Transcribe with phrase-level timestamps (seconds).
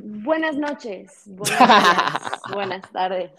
[0.00, 3.32] Buenas noches, buenas, días, buenas tardes.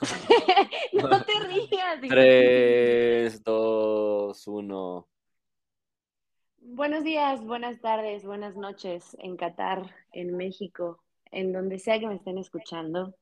[0.94, 2.00] no te rías.
[2.00, 5.08] 3, 2, 1.
[6.62, 10.98] Buenos días, buenas tardes, buenas noches en Qatar, en México,
[11.30, 13.14] en donde sea que me estén escuchando.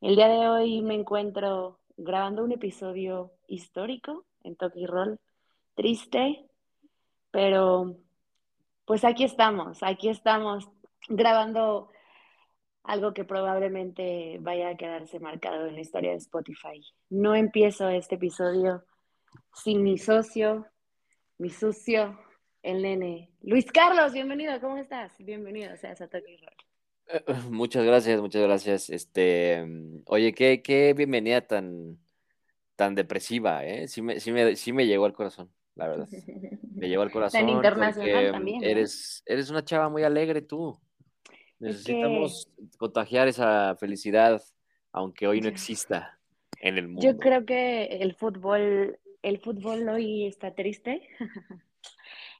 [0.00, 5.18] El día de hoy me encuentro grabando un episodio histórico en Toki Roll,
[5.74, 6.46] triste,
[7.32, 7.96] pero
[8.84, 10.68] pues aquí estamos, aquí estamos
[11.08, 11.90] grabando
[12.84, 16.84] algo que probablemente vaya a quedarse marcado en la historia de Spotify.
[17.08, 18.84] No empiezo este episodio
[19.54, 20.66] sin mi socio,
[21.38, 22.18] mi sucio,
[22.62, 23.30] el nene.
[23.42, 25.12] Luis Carlos, bienvenido, ¿cómo estás?
[25.18, 26.56] Bienvenido seas a Toki Roll.
[27.06, 28.90] Eh, muchas gracias, muchas gracias.
[28.90, 29.66] Este,
[30.06, 31.98] oye, qué, qué bienvenida tan,
[32.76, 33.88] tan depresiva, ¿eh?
[33.88, 36.08] Sí me, sí, me, sí me llegó al corazón, la verdad.
[36.74, 37.40] Me llegó al corazón.
[37.40, 38.60] Tan internacional también.
[38.60, 38.66] ¿no?
[38.66, 40.76] Eres, eres una chava muy alegre tú.
[41.64, 44.42] Necesitamos contagiar esa felicidad,
[44.92, 46.18] aunque hoy no exista
[46.60, 47.02] en el mundo.
[47.02, 51.08] Yo creo que el fútbol, el fútbol hoy está triste.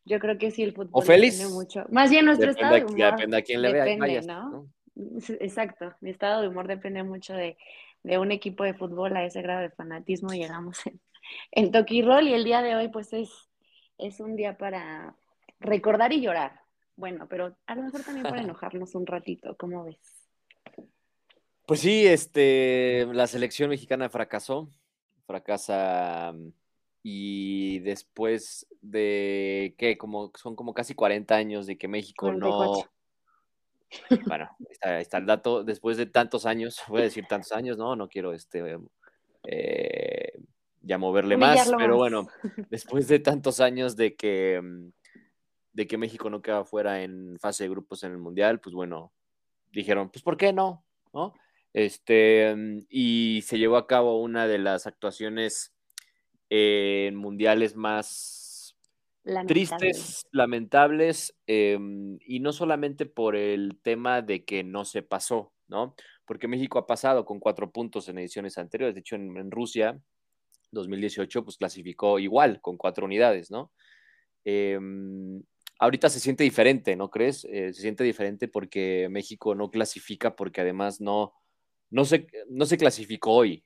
[0.04, 1.38] Yo creo que sí, el fútbol o feliz.
[1.38, 1.86] depende mucho.
[1.90, 3.16] Más bien nuestro Depende estado de humor.
[3.16, 3.84] Depende a quién le vea.
[3.84, 4.50] depende, vayas, ¿no?
[4.50, 4.68] ¿no?
[5.40, 7.56] Exacto, mi estado de humor depende mucho de,
[8.02, 11.00] de, un equipo de fútbol a ese grado de fanatismo llegamos en,
[11.50, 13.30] en Toki Roll y el día de hoy pues es,
[13.98, 15.16] es un día para
[15.58, 16.63] recordar y llorar.
[16.96, 19.98] Bueno, pero a lo mejor también para enojarnos un ratito, ¿cómo ves?
[21.66, 24.68] Pues sí, este, la selección mexicana fracasó,
[25.26, 26.34] fracasa
[27.02, 32.90] y después de que como son como casi 40 años de que México 44.
[32.90, 32.94] no
[34.28, 37.96] bueno, está, está, el dato, después de tantos años, voy a decir tantos años, no,
[37.96, 38.78] no quiero este
[39.44, 40.32] eh,
[40.82, 41.96] ya moverle más, pero más.
[41.96, 42.26] bueno,
[42.70, 44.90] después de tantos años de que
[45.74, 49.12] de que México no queda fuera en fase de grupos en el Mundial, pues bueno,
[49.72, 50.86] dijeron, pues ¿por qué no?
[51.12, 51.34] ¿No?
[51.72, 52.54] Este,
[52.88, 55.74] y se llevó a cabo una de las actuaciones
[56.48, 58.76] eh, mundiales más
[59.24, 59.54] Lamentable.
[59.54, 61.78] tristes, lamentables, eh,
[62.20, 65.96] y no solamente por el tema de que no se pasó, ¿no?
[66.24, 70.00] Porque México ha pasado con cuatro puntos en ediciones anteriores, de hecho en, en Rusia
[70.70, 73.72] 2018 pues clasificó igual, con cuatro unidades, ¿no?
[74.44, 74.78] Eh,
[75.78, 77.44] ahorita se siente diferente, ¿no crees?
[77.44, 81.34] Eh, se siente diferente porque México no clasifica, porque además no,
[81.90, 83.64] no, se, no se clasificó hoy.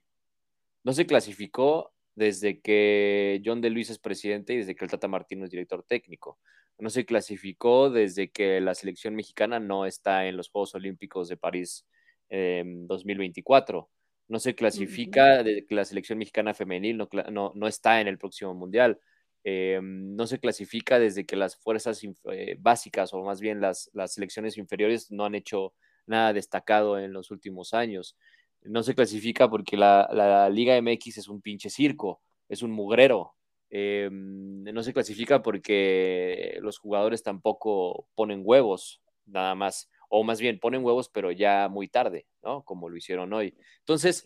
[0.84, 5.08] No se clasificó desde que John de Luis es presidente y desde que el Tata
[5.08, 6.38] Martino es director técnico.
[6.78, 11.36] No se clasificó desde que la selección mexicana no está en los Juegos Olímpicos de
[11.36, 11.86] París
[12.30, 13.88] eh, 2024.
[14.28, 18.18] No se clasifica desde que la selección mexicana femenil no, no, no está en el
[18.18, 18.98] próximo Mundial.
[19.44, 24.58] Eh, no se clasifica desde que las fuerzas eh, básicas o más bien las, selecciones
[24.58, 25.74] inferiores no han hecho
[26.06, 28.16] nada destacado en los últimos años.
[28.62, 33.34] No se clasifica porque la, Liga MX es un pinche circo, es un mugrero.
[33.70, 40.58] Eh, no se clasifica porque los jugadores tampoco ponen huevos, nada más, o más bien
[40.58, 42.62] ponen huevos, pero ya muy tarde, ¿no?
[42.62, 43.54] Como lo hicieron hoy.
[43.80, 44.24] Entonces,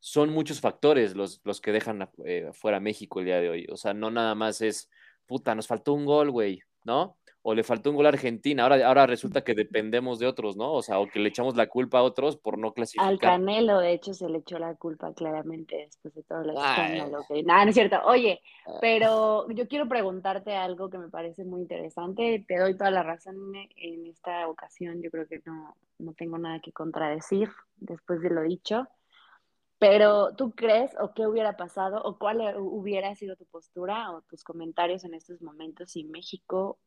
[0.00, 3.66] son muchos factores los, los que dejan eh, fuera México el día de hoy.
[3.70, 4.90] O sea, no nada más es,
[5.26, 7.18] puta, nos faltó un gol, güey, ¿no?
[7.42, 8.64] O le faltó un gol a Argentina.
[8.64, 10.72] Ahora, ahora resulta que dependemos de otros, ¿no?
[10.72, 13.08] O sea, o que le echamos la culpa a otros por no clasificar.
[13.08, 17.24] Al Canelo, de hecho, se le echó la culpa claramente después de todo escándalo.
[17.28, 17.42] Que...
[17.42, 17.98] Nada, no es cierto.
[18.04, 18.42] Oye,
[18.82, 22.44] pero yo quiero preguntarte algo que me parece muy interesante.
[22.46, 25.00] Te doy toda la razón en esta ocasión.
[25.00, 28.86] Yo creo que no, no tengo nada que contradecir después de lo dicho.
[29.80, 34.44] Pero tú crees o qué hubiera pasado o cuál hubiera sido tu postura o tus
[34.44, 36.78] comentarios en estos momentos si México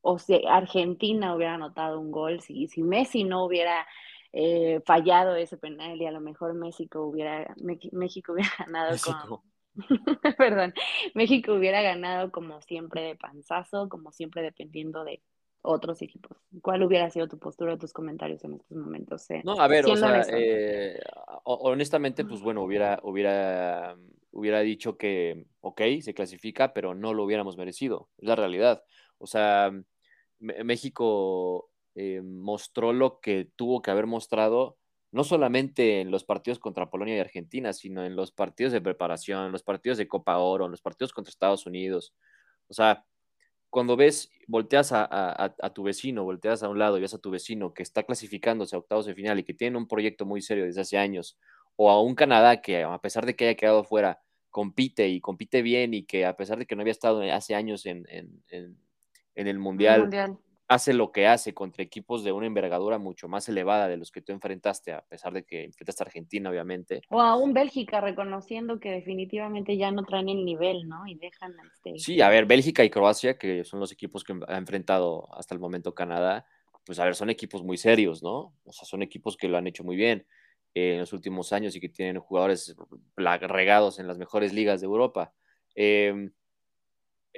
[0.00, 3.86] o si Argentina hubiera anotado un gol, si, si Messi no hubiera
[4.32, 7.54] eh, fallado ese penal y a lo mejor México hubiera,
[7.92, 9.42] México hubiera ganado México.
[9.42, 9.52] con...
[10.38, 10.72] Perdón,
[11.14, 15.22] México hubiera ganado como siempre de panzazo, como siempre dependiendo de
[15.62, 16.36] otros equipos.
[16.60, 19.30] ¿Cuál hubiera sido tu postura tus comentarios en estos momentos?
[19.30, 21.00] Eh, no, a ver, o sea, eh,
[21.44, 23.96] honestamente, pues bueno, hubiera, hubiera,
[24.32, 28.82] hubiera dicho que, ok, se clasifica, pero no lo hubiéramos merecido, es la realidad.
[29.18, 29.72] O sea,
[30.40, 34.78] México eh, mostró lo que tuvo que haber mostrado,
[35.12, 39.46] no solamente en los partidos contra Polonia y Argentina, sino en los partidos de preparación,
[39.46, 42.14] en los partidos de Copa Oro, en los partidos contra Estados Unidos.
[42.68, 43.04] O sea,
[43.72, 47.18] cuando ves, volteas a, a, a, tu vecino, volteas a un lado y ves a
[47.18, 50.42] tu vecino que está clasificándose a octavos de final y que tiene un proyecto muy
[50.42, 51.38] serio desde hace años,
[51.76, 54.20] o a un Canadá que a pesar de que haya quedado fuera,
[54.50, 57.86] compite y compite bien y que a pesar de que no había estado hace años
[57.86, 58.76] en, en, en,
[59.36, 60.36] en el mundial, mundial,
[60.72, 64.22] hace lo que hace contra equipos de una envergadura mucho más elevada de los que
[64.22, 67.02] tú enfrentaste, a pesar de que enfrentaste a Argentina, obviamente.
[67.10, 71.06] O aún Bélgica, reconociendo que definitivamente ya no traen el nivel, ¿no?
[71.06, 71.98] Y dejan este...
[71.98, 75.60] Sí, a ver, Bélgica y Croacia, que son los equipos que ha enfrentado hasta el
[75.60, 76.46] momento Canadá,
[76.84, 78.54] pues a ver, son equipos muy serios, ¿no?
[78.64, 80.26] O sea, son equipos que lo han hecho muy bien
[80.74, 82.74] eh, en los últimos años y que tienen jugadores
[83.16, 85.32] regados en las mejores ligas de Europa.
[85.74, 86.30] Eh,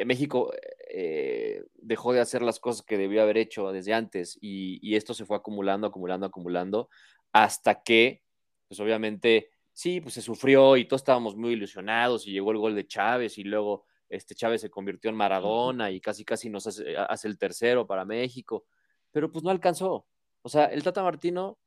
[0.04, 0.52] México
[0.90, 5.24] eh, dejó de hacer las cosas que debió haber hecho desde antes y, esto se
[5.24, 6.88] fue acumulando, acumulando, acumulando,
[7.32, 8.22] hasta que,
[8.68, 12.74] pues obviamente, sí, pues se sufrió y todos estábamos muy ilusionados y llegó el gol
[12.74, 16.96] de Chávez y luego este Chávez se convirtió en Maradona y casi casi nos hace,
[16.96, 18.66] hace el tercero para México,
[19.10, 20.06] pero pues no alcanzó.
[20.42, 21.58] O sea, el Tata Martino,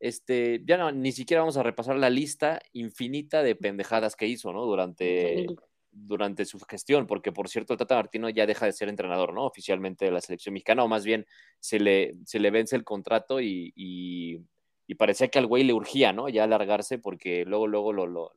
[0.00, 4.52] este, ya no, ni siquiera vamos a repasar la lista infinita de pendejadas que hizo,
[4.52, 4.64] ¿no?
[4.64, 5.46] Durante
[5.92, 9.44] durante su gestión, porque por cierto, Tata Martino ya deja de ser entrenador, ¿no?
[9.44, 11.26] Oficialmente de la selección mexicana, o más bien
[11.60, 14.40] se le, se le vence el contrato y, y,
[14.98, 16.28] parecía que al güey le urgía, ¿no?
[16.28, 18.30] Ya alargarse, porque luego, luego lo, lo,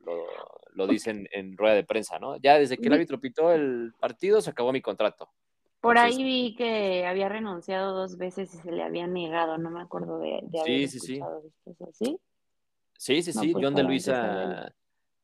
[0.72, 2.38] lo, dicen en rueda de prensa, ¿no?
[2.38, 5.28] Ya desde que el árbitro pitó el partido, se acabó mi contrato.
[5.82, 9.82] Por ahí vi que había renunciado dos veces y se le había negado, no me
[9.82, 11.20] acuerdo de, de haber sí, sí, sí.
[11.92, 12.18] ¿sí?
[12.98, 14.72] Sí, sí, sí, pues John de Luisa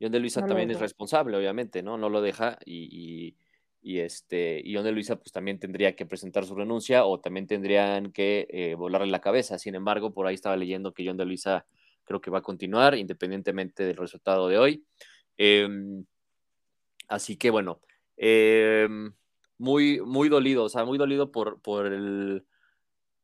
[0.01, 1.97] John de Luisa también es responsable, obviamente, ¿no?
[1.97, 3.37] No lo deja y,
[3.81, 7.47] y, este, y John de Luisa pues también tendría que presentar su renuncia o también
[7.47, 9.59] tendrían que eh, volarle la cabeza.
[9.59, 11.67] Sin embargo, por ahí estaba leyendo que John de Luisa
[12.05, 14.85] creo que va a continuar independientemente del resultado de hoy.
[15.37, 16.05] Em,
[17.09, 17.81] así que bueno,
[18.17, 19.13] em,
[19.59, 22.45] muy, muy dolido, o sea, muy dolido por, por el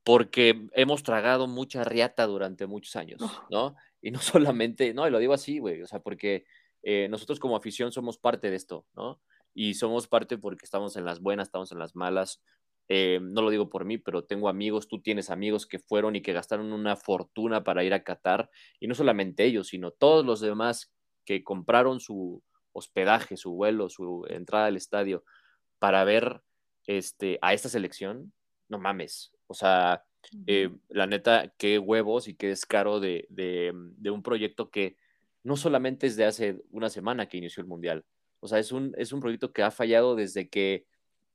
[0.08, 3.20] porque hemos tragado mucha riata durante muchos años,
[3.50, 3.76] ¿no?
[4.00, 6.46] Y no solamente, no, y lo digo así, güey, o sea, porque
[6.82, 9.20] eh, nosotros como afición somos parte de esto, ¿no?
[9.54, 12.42] Y somos parte porque estamos en las buenas, estamos en las malas.
[12.88, 16.22] Eh, no lo digo por mí, pero tengo amigos, tú tienes amigos que fueron y
[16.22, 18.48] que gastaron una fortuna para ir a Qatar,
[18.80, 20.90] y no solamente ellos, sino todos los demás
[21.26, 22.42] que compraron su
[22.72, 25.24] hospedaje, su vuelo, su entrada al estadio
[25.78, 26.42] para ver
[26.86, 28.32] este, a esta selección,
[28.68, 29.32] no mames.
[29.48, 30.04] O sea,
[30.46, 34.96] eh, la neta, qué huevos y qué descaro de, de un proyecto que
[35.42, 38.04] no solamente es de hace una semana que inició el Mundial.
[38.40, 40.86] O sea, es un, es un proyecto que ha fallado desde que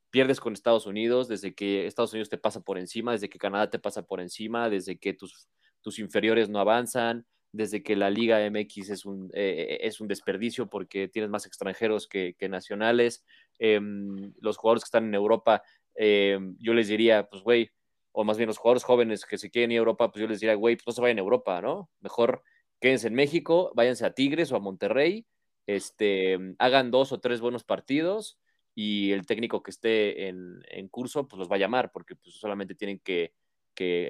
[0.09, 3.69] pierdes con Estados Unidos, desde que Estados Unidos te pasa por encima, desde que Canadá
[3.69, 5.47] te pasa por encima, desde que tus,
[5.81, 10.69] tus inferiores no avanzan, desde que la Liga MX es un, eh, es un desperdicio
[10.69, 13.23] porque tienes más extranjeros que, nacionales.
[13.59, 15.63] Em, los jugadores que están en Europa,
[15.95, 17.71] em, yo les diría, pues, güey,
[18.11, 20.39] o más bien los jugadores jóvenes que se quieren ir a Europa, pues yo les
[20.39, 21.89] diría, güey, pues no se vayan a Europa, ¿no?
[22.01, 22.43] Mejor
[22.83, 25.25] quédense en México, váyanse a Tigres o a Monterrey,
[25.67, 28.37] este, hagan dos o tres buenos partidos
[28.75, 32.75] y el técnico que esté en, curso, pues los va a llamar, porque pues, solamente
[32.75, 33.31] tienen que,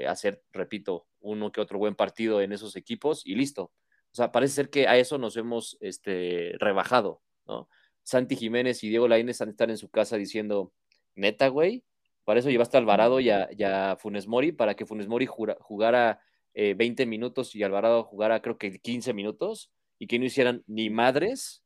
[0.09, 3.71] hacer, repito, uno que otro buen partido en esos equipos y listo.
[4.11, 7.69] O sea, parece ser que a eso nos hemos este, rebajado, ¿no?
[8.01, 10.73] Santi Jiménez y Diego Lainez están en su casa diciendo,
[11.13, 11.83] neta, güey,
[12.23, 16.21] para eso llevaste a Alvarado y a, Funes Mori, para que Funes Mori jugara
[16.53, 20.89] 20 eh, minutos y Alvarado jugara creo que 15 minutos y que no hicieran ni
[20.89, 21.63] madres.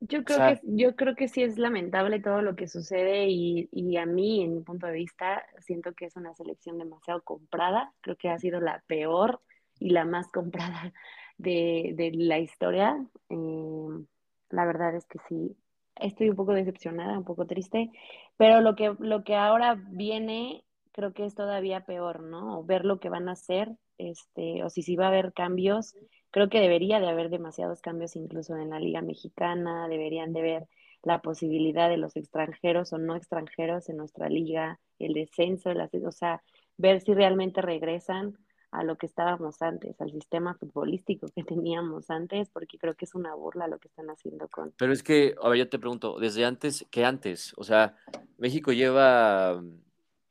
[0.00, 3.96] Yo creo, que, yo creo que sí es lamentable todo lo que sucede y, y,
[3.98, 7.92] a mí, en mi punto de vista, siento que es una selección demasiado comprada.
[8.00, 9.40] Creo que ha sido la peor
[9.78, 10.92] y la más comprada
[11.38, 12.96] de, de la historia.
[13.28, 14.04] Eh,
[14.50, 15.56] la verdad es que sí,
[15.96, 17.90] estoy un poco decepcionada, un poco triste,
[18.36, 22.62] pero lo que, lo que ahora viene creo que es todavía peor, ¿no?
[22.64, 25.94] ver lo que van a hacer este, o si sí va a haber cambios,
[26.30, 30.68] creo que debería de haber demasiados cambios incluso en la Liga Mexicana, deberían de ver
[31.02, 36.42] la posibilidad de los extranjeros o no extranjeros en nuestra liga, el descenso, o sea,
[36.76, 38.38] ver si realmente regresan
[38.70, 43.14] a lo que estábamos antes, al sistema futbolístico que teníamos antes, porque creo que es
[43.14, 44.72] una burla lo que están haciendo con...
[44.78, 47.52] Pero es que, a ver, yo te pregunto, desde antes, ¿qué antes?
[47.56, 47.96] O sea,
[48.38, 49.62] México lleva...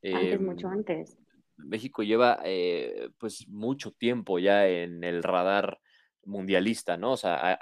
[0.02, 1.21] antes, mucho em, antes.
[1.56, 5.80] México lleva eh, pues mucho tiempo ya en el radar
[6.24, 7.12] mundialista, ¿no?
[7.12, 7.58] O sea,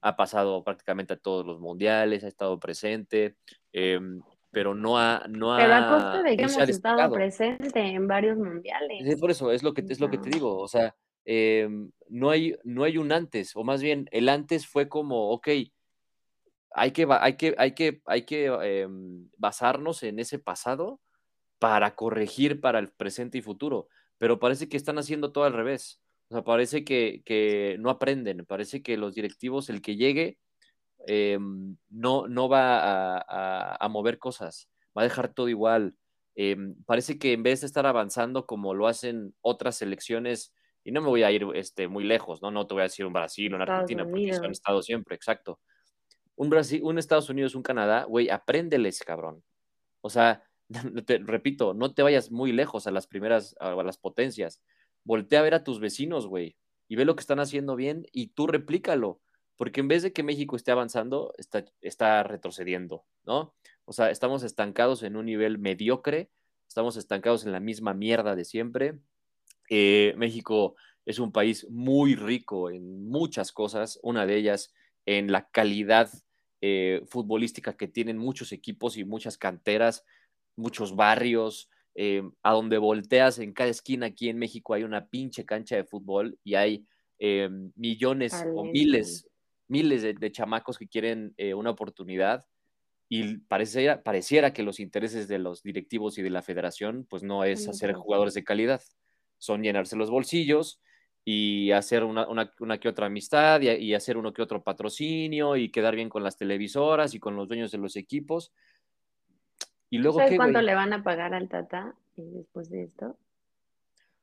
[0.00, 3.36] ha, pasado prácticamente a todos los mundiales, ha estado presente,
[3.72, 8.36] em, pero no ha, no Pero a costa de que hemos estado presente en varios
[8.36, 9.06] mundiales.
[9.06, 12.30] Sí, por eso es lo que, es lo que te digo, o sea, em, no,
[12.30, 15.48] hay, no hay un antes, o más bien el antes fue como, ok,
[16.72, 21.00] hay que, hay que, hay que, hay que em, basarnos en ese pasado
[21.60, 23.86] para corregir para el presente y futuro,
[24.18, 26.02] pero parece que están haciendo todo al revés.
[26.28, 30.38] O sea, parece que, no aprenden, parece que los directivos, el que llegue,
[31.06, 33.18] em, no, no va
[33.78, 35.94] a, mover cosas, va a dejar todo igual.
[36.34, 41.02] Em, parece que en vez de estar avanzando como lo hacen otras selecciones, y no
[41.02, 42.50] me voy a ir este, muy lejos, ¿no?
[42.50, 45.60] No te voy a decir un Brasil, una Argentina, porque eso han estado siempre, exacto.
[46.36, 49.42] Un Brasil, un Estados Unidos, un Canadá, güey, apréndeles, cabrón.
[50.00, 50.42] O sea,
[51.06, 54.62] te, repito, no te vayas muy lejos a las primeras, a las potencias.
[55.04, 56.56] Voltea a ver a tus vecinos, güey,
[56.88, 59.20] y ve lo que están haciendo bien y tú replícalo.
[59.56, 63.54] Porque en vez de que México esté avanzando, está, está retrocediendo, ¿no?
[63.84, 66.30] O sea, estamos estancados en un nivel mediocre,
[66.66, 68.98] estamos estancados en la misma mierda de siempre.
[69.68, 74.72] Eh, México es un país muy rico en muchas cosas, una de ellas
[75.06, 76.10] en la calidad
[76.60, 80.04] eh, futbolística que tienen muchos equipos y muchas canteras,
[80.56, 81.68] muchos barrios.
[81.96, 85.84] Eh, a donde volteas en cada esquina aquí en México hay una pinche cancha de
[85.84, 86.86] fútbol y hay
[87.74, 89.28] millones o miles,
[89.66, 92.46] miles de, chamacos que quieren una oportunidad
[93.12, 97.42] y pareciera, pareciera que los intereses de los directivos y de la federación pues no
[97.42, 98.80] es hacer jugadores de calidad,
[99.36, 100.80] son llenarse los bolsillos
[101.24, 106.08] y hacer una, que otra amistad y, hacer uno que otro patrocinio y quedar bien
[106.08, 108.52] con las televisoras y con los dueños de los equipos.
[109.90, 113.16] Y luego, ¿Sabes cuánto le van a pagar al Tata eh, después de esto?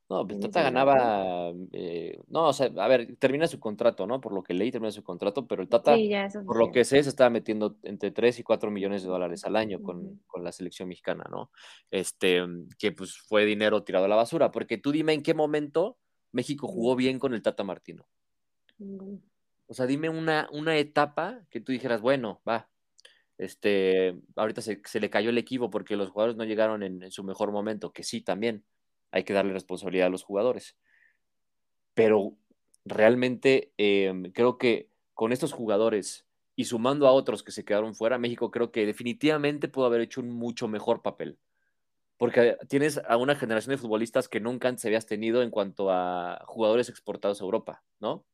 [0.09, 4.21] No, pues Tata ganaba, eh, no, o sea, a ver, termina su contrato, ¿no?
[4.21, 5.97] Por lo que leí, termina su contrato, pero el Tata,
[6.45, 9.57] por lo que sé, se estaba metiendo entre 3 y 4 millones de dólares al
[9.57, 11.51] año con, la selección mexicana, ¿no?
[11.91, 12.41] Este,
[12.79, 15.97] que pues fue dinero tirado a la basura, porque tú dime en qué momento
[16.31, 18.07] México jugó bien con el Tata Martino.
[19.67, 22.69] O sea, dime una, una etapa que tú dijeras, bueno, va,
[23.37, 27.51] este, ahorita se, le cayó el equipo porque los jugadores no llegaron en su mejor
[27.51, 28.63] momento, que sí, también
[29.11, 30.77] hay que darle responsabilidad a los jugadores.
[31.93, 32.37] Pero
[32.85, 36.25] realmente em, creo que con estos jugadores
[36.55, 40.21] y sumando a otros que se quedaron fuera, México creo que definitivamente pudo haber hecho
[40.21, 41.37] un mucho mejor papel.
[42.17, 46.43] Porque tienes a una generación de futbolistas que nunca antes habías tenido en cuanto a
[46.47, 48.25] jugadores exportados a Europa, ¿no?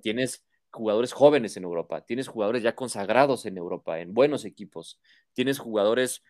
[0.00, 5.00] Tienes jugadores jóvenes en Europa, tienes jugadores ya consagrados en Europa, en buenos equipos,
[5.32, 6.22] tienes jugadores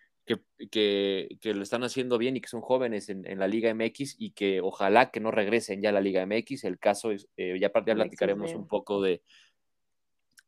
[0.69, 4.33] que, que, lo están haciendo bien y que son jóvenes en, la Liga MX y
[4.33, 6.65] que ojalá que no regresen ya a la Liga MX.
[6.65, 9.23] El caso es, eh, ya, ya platicaremos un poco de,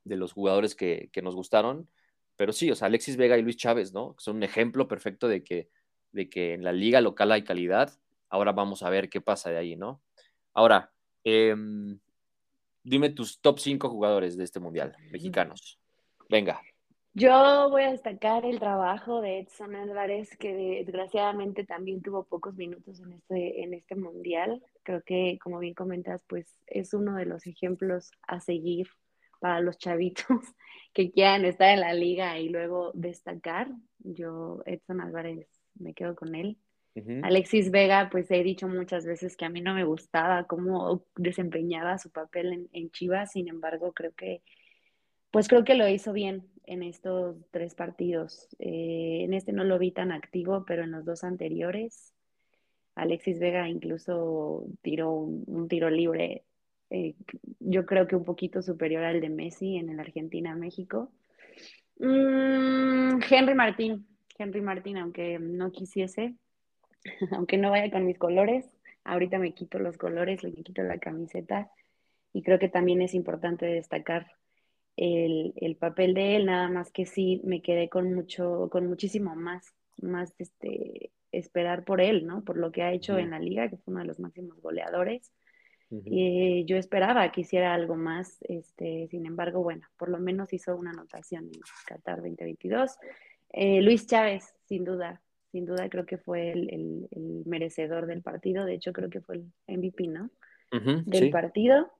[0.04, 1.88] de los jugadores que, que, nos gustaron,
[2.36, 4.14] pero sí, o sea, Alexis Vega y Luis Chávez, ¿no?
[4.18, 5.68] Son un ejemplo perfecto de que,
[6.12, 7.92] de que en la liga local hay calidad.
[8.28, 10.02] Ahora vamos a ver qué pasa de ahí, ¿no?
[10.52, 10.92] Ahora,
[11.24, 11.98] em,
[12.82, 15.78] dime tus top 5 jugadores de este mundial, mexicanos.
[16.28, 16.60] Venga.
[17.12, 23.00] Yo voy a destacar el trabajo de Edson Álvarez, que desgraciadamente también tuvo pocos minutos
[23.00, 24.62] en este, en este mundial.
[24.84, 28.86] Creo que, como bien comentas, pues es uno de los ejemplos a seguir
[29.40, 30.24] para los chavitos
[30.94, 33.68] que quieran estar en la liga y luego destacar.
[33.98, 36.58] Yo, Edson Álvarez, me quedo con él.
[37.22, 41.98] Alexis Vega, pues he dicho muchas veces que a mí no me gustaba cómo desempeñaba
[41.98, 44.42] su papel en, en Chivas, sin embargo, creo que
[45.30, 48.48] pues creo que lo hizo bien en estos tres partidos.
[48.58, 52.12] Eh, en este no lo vi tan activo, pero en los dos anteriores,
[52.94, 56.44] Alexis Vega incluso tiró un, tiro libre,
[56.90, 57.14] eh,
[57.60, 61.12] yo creo que un poquito superior al de Messi en el Argentina-México.
[61.98, 64.06] Mm, Henry Martín,
[64.36, 66.34] Henry Martín, aunque no quisiese,
[67.32, 68.66] aunque no vaya con mis colores,
[69.04, 71.70] ahorita me quito los colores, le quito la camiseta
[72.32, 74.26] y creo que también es importante destacar
[74.96, 79.74] el, papel de él, nada más que sí me quedé con mucho, con muchísimo más,
[80.02, 82.44] más este, esperar por él, ¿no?
[82.44, 85.32] Por lo que ha hecho en la liga, que fue uno de los máximos goleadores.
[85.90, 90.76] y yo esperaba que hiciera algo más, este, sin embargo, bueno, por lo menos hizo
[90.76, 92.96] una anotación en Qatar 2022.
[93.52, 97.08] Eh, Luis Chávez, sin duda, sin duda creo que fue el,
[97.46, 100.30] merecedor del partido, de hecho creo que fue el MVP, ¿no?
[100.70, 101.90] del partido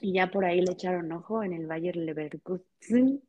[0.00, 3.20] y ya por ahí le echaron ojo en el Bayer Leverkusen.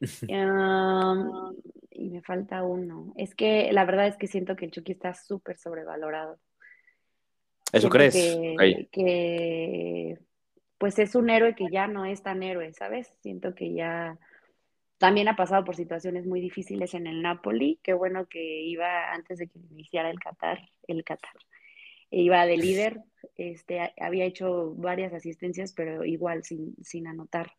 [1.90, 3.12] y me falta uno.
[3.16, 6.38] Es que la verdad es que siento que el Chucky está súper sobrevalorado.
[7.72, 8.14] ¿Eso crees?
[8.92, 10.18] Que,
[10.78, 13.12] pues es un héroe que ya no es tan héroe, ¿sabes?
[13.20, 14.18] Siento que ya
[14.98, 17.78] también ha pasado por situaciones muy difíciles en el Napoli.
[17.82, 21.32] Qué bueno que iba antes de que iniciara el Qatar, el Qatar,
[22.10, 23.00] iba de líder,
[23.36, 27.52] este, había hecho varias asistencias, pero igual sin, sin anotar.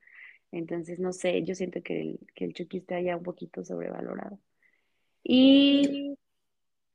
[0.51, 4.39] Entonces, no sé, yo siento que el, que el Chucky está ya un poquito sobrevalorado.
[5.23, 6.15] Y...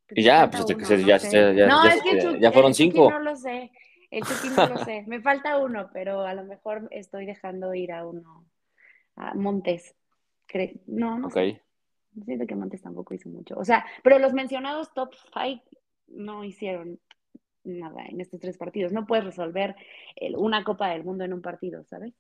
[0.06, 3.10] Pues, y ya, pues este, que ya, ya, no, es que Chucky, ya fueron cinco.
[3.10, 3.70] no lo sé,
[4.10, 5.04] el Chucky no lo sé.
[5.06, 8.44] Me falta uno, pero a lo mejor estoy dejando ir a uno,
[9.16, 9.94] a Montes.
[10.87, 11.61] No, no okay.
[12.25, 13.56] Siento que Montes tampoco hizo mucho.
[13.58, 15.62] O sea, pero los mencionados top five
[16.08, 17.00] no hicieron
[17.64, 18.92] nada en estos tres partidos.
[18.92, 19.75] No puedes resolver
[20.37, 22.14] una Copa del Mundo en un partido, ¿sabes?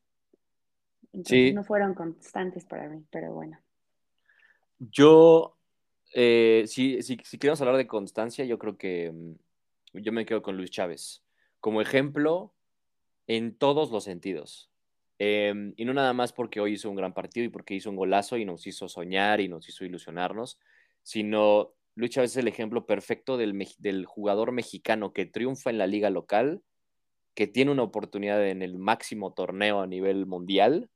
[1.12, 3.58] Entonces no fueron constantes para mí, pero bueno.
[4.78, 5.56] Yo,
[6.12, 10.42] eh, si, si, si, queremos hablar de constancia, yo creo que mm, yo me quedo
[10.42, 11.22] con Luis Chávez.
[11.60, 12.52] Como ejemplo,
[13.28, 14.70] en todos los sentidos.
[15.18, 17.96] Em, y no nada más porque hoy hizo un gran partido y porque hizo un
[17.96, 20.58] golazo y nos hizo soñar y nos hizo ilusionarnos,
[21.02, 25.86] sino Luis Chávez es el ejemplo perfecto del, del jugador mexicano que triunfa en la
[25.86, 26.62] liga local,
[27.34, 30.90] que tiene una oportunidad en el máximo torneo a nivel mundial,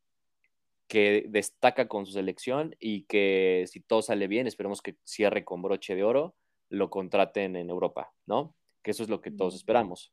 [0.88, 5.62] que destaca con su selección y que si todo sale bien, esperemos que cierre con
[5.62, 6.34] broche de oro,
[6.70, 8.54] lo contraten en Europa, ¿no?
[8.82, 10.12] Que eso es lo que todos esperamos.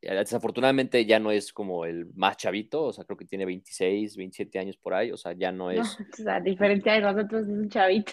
[0.00, 4.58] Desafortunadamente ya no es como el más chavito, o sea, creo que tiene 26, 27
[4.58, 5.80] años por ahí, o sea, ya no es...
[6.12, 8.12] o sea, diferencia de nosotros es un chavito.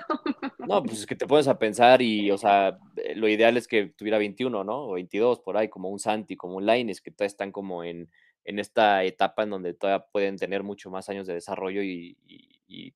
[0.60, 3.68] No, pues es que te pones a pensar y, o sea, eh, lo ideal es
[3.68, 4.88] que tuviera 21, ¿no?
[4.88, 8.10] O 22 por ahí, como un Santi, como un Laines, que todavía están como en,
[8.46, 12.18] en esta etapa en donde todavía pueden tener mucho más años de desarrollo y,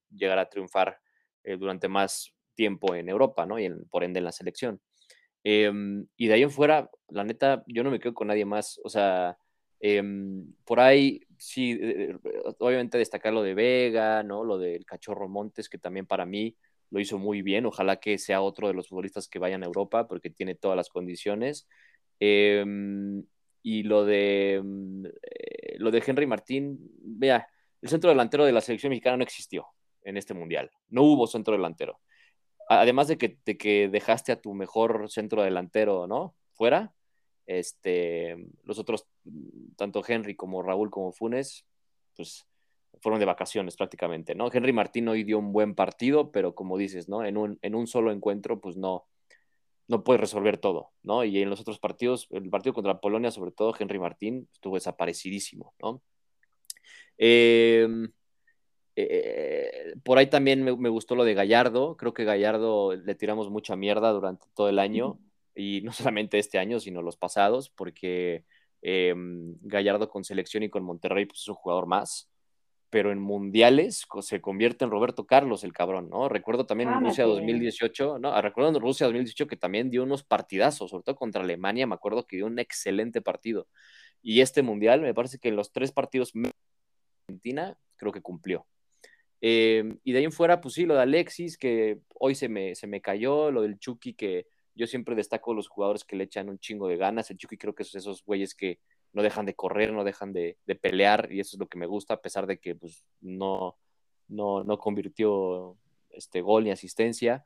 [0.09, 0.97] llegar a triunfar
[1.43, 3.59] eh, durante más tiempo en Europa, ¿no?
[3.59, 4.81] Y por ende en la selección.
[5.43, 8.79] Em, y de ahí en fuera, la neta, yo no me quedo con nadie más.
[8.83, 9.37] O sea,
[9.79, 14.43] em, por ahí sí, eh, eh, obviamente destacar lo de Vega, ¿no?
[14.43, 16.55] Lo del Cachorro Montes, que también para mí
[16.89, 17.65] lo hizo muy bien.
[17.65, 20.89] Ojalá que sea otro de los futbolistas que vayan a Europa, porque tiene todas las
[20.89, 21.67] condiciones.
[22.19, 23.23] Em,
[23.63, 27.47] y lo de, eh, lo de Henry Martín, vea,
[27.81, 29.67] el centro delantero de la selección mexicana no existió
[30.03, 30.71] en este mundial.
[30.89, 31.99] No hubo centro delantero
[32.67, 36.35] además de que, que dejaste a tu mejor centro delantero, ¿no?
[36.53, 36.93] Fuera,
[37.45, 39.07] este, los otros,
[39.75, 41.65] tanto Henry como Raúl como Funes,
[42.15, 42.45] pues
[43.01, 44.49] fueron de vacaciones prácticamente, ¿no?
[44.51, 47.23] Henry Martín hoy dio un buen partido, pero como dices, ¿no?
[47.23, 49.05] En un, en un solo encuentro, pues no,
[49.87, 51.23] no puedes resolver todo, ¿no?
[51.23, 55.73] Y en los otros partidos, el partido contra Polonia, sobre todo, Henry Martín estuvo desaparecidísimo,
[55.81, 56.01] ¿no?
[57.17, 57.87] Eh,
[58.97, 61.95] eh, por ahí también me, gustó lo de Gallardo.
[61.97, 65.19] Creo que Gallardo le tiramos mucha mierda durante todo el año.
[65.55, 68.43] Y no solamente este año, sino los pasados, porque
[68.81, 69.13] eh,
[69.61, 72.29] Gallardo con selección y con Monterrey pues, es un jugador más.
[72.89, 76.29] Pero en mundiales se convierte en Roberto Carlos, el cabrón, ¿no?
[76.29, 78.31] Recuerdo también en ah, Rusia 2018, ¿no?
[78.31, 81.95] Ah, recuerdo en Rusia 2018 que también dio unos partidazos, sobre todo contra Alemania, me
[81.95, 83.67] acuerdo que dio un excelente partido.
[84.21, 86.31] Y este mundial, me parece que en los tres partidos
[87.27, 88.65] Argentina, creo que cumplió.
[89.41, 92.75] Em, y de ahí en fuera, pues sí, lo de Alexis, que hoy se me,
[92.75, 96.49] se me cayó, lo del Chucky, que yo siempre destaco los jugadores que le echan
[96.49, 97.29] un chingo de ganas.
[97.31, 98.79] El Chucky creo que es esos güeyes que
[99.13, 102.15] no dejan de correr, no dejan de, pelear, y eso es lo que me gusta,
[102.15, 103.77] a pesar de que pues, no,
[104.27, 105.77] no, no convirtió
[106.09, 107.45] este gol ni asistencia.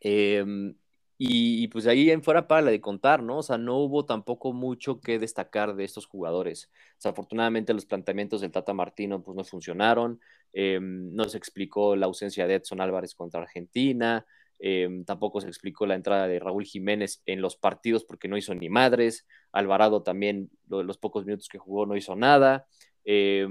[0.00, 0.74] Em,
[1.16, 3.38] y, pues ahí en fuera para la de contar, ¿no?
[3.38, 6.70] O sea, no hubo tampoco mucho que destacar de estos jugadores.
[6.96, 10.20] Desafortunadamente los planteamientos del Tata Martino pues no funcionaron,
[10.52, 14.26] eh, no se explicó la ausencia de Edson Álvarez contra Argentina,
[14.58, 18.54] eh, tampoco se explicó la entrada de Raúl Jiménez en los partidos porque no hizo
[18.54, 22.66] ni madres, Alvarado también los pocos minutos que jugó no hizo nada,
[23.04, 23.46] eh,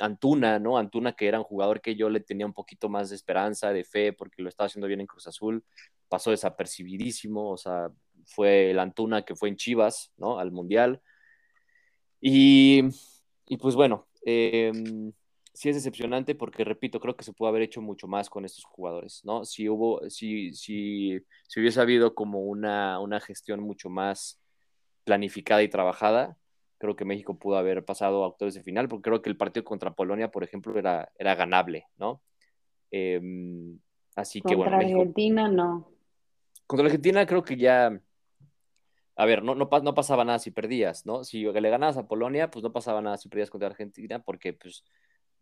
[0.00, 0.76] Antuna, ¿no?
[0.76, 3.84] Antuna, que era un jugador que yo le tenía un poquito más de esperanza, de
[3.84, 5.64] fe, porque lo estaba haciendo bien en Cruz Azul,
[6.10, 7.90] pasó desapercibidísimo, o sea,
[8.26, 10.38] fue el Antuna que fue en Chivas, ¿no?
[10.38, 11.00] Al Mundial.
[12.20, 12.82] Y,
[13.58, 14.72] pues bueno, eh,
[15.54, 18.64] sí es decepcionante porque, repito, creo que se pudo haber hecho mucho más con estos
[18.64, 19.44] jugadores, ¿no?
[19.44, 21.18] Si hubo, si, si,
[21.48, 24.38] si hubiese habido como una, una gestión mucho más
[25.04, 26.36] planificada y trabajada,
[26.78, 29.64] creo que México pudo haber pasado a octavos de final, porque creo que el partido
[29.64, 32.22] contra Polonia, por ejemplo, era, era ganable, ¿no?
[32.90, 33.78] Em,
[34.16, 34.72] así que bueno.
[34.72, 35.88] Contra Argentina no.
[36.70, 38.00] Contra Argentina creo que ya.
[39.16, 41.24] A ver, no, no, no, pasaba nada si perdías, ¿no?
[41.24, 44.84] Si le ganabas a Polonia, pues no pasaba nada si perdías contra Argentina, porque pues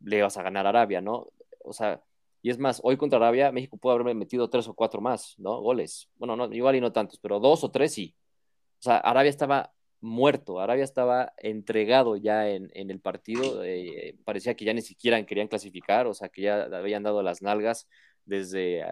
[0.01, 1.29] le ibas a ganar a Arabia, ¿no?
[1.63, 2.03] O sea,
[2.41, 5.61] y es más, hoy contra Arabia, México pudo haberme metido tres o cuatro más, ¿no?
[5.61, 6.09] Goles.
[6.17, 8.17] Bueno, no, igual y no tantos, pero dos o tres sí.
[8.79, 10.61] O sea, Arabia estaba muerto.
[10.61, 13.63] Arabia estaba entregado ya en, el partido.
[13.65, 17.43] Eh, parecía que ya ni siquiera querían clasificar, o sea, que ya habían dado las
[17.43, 17.87] nalgas
[18.25, 18.89] desde eh,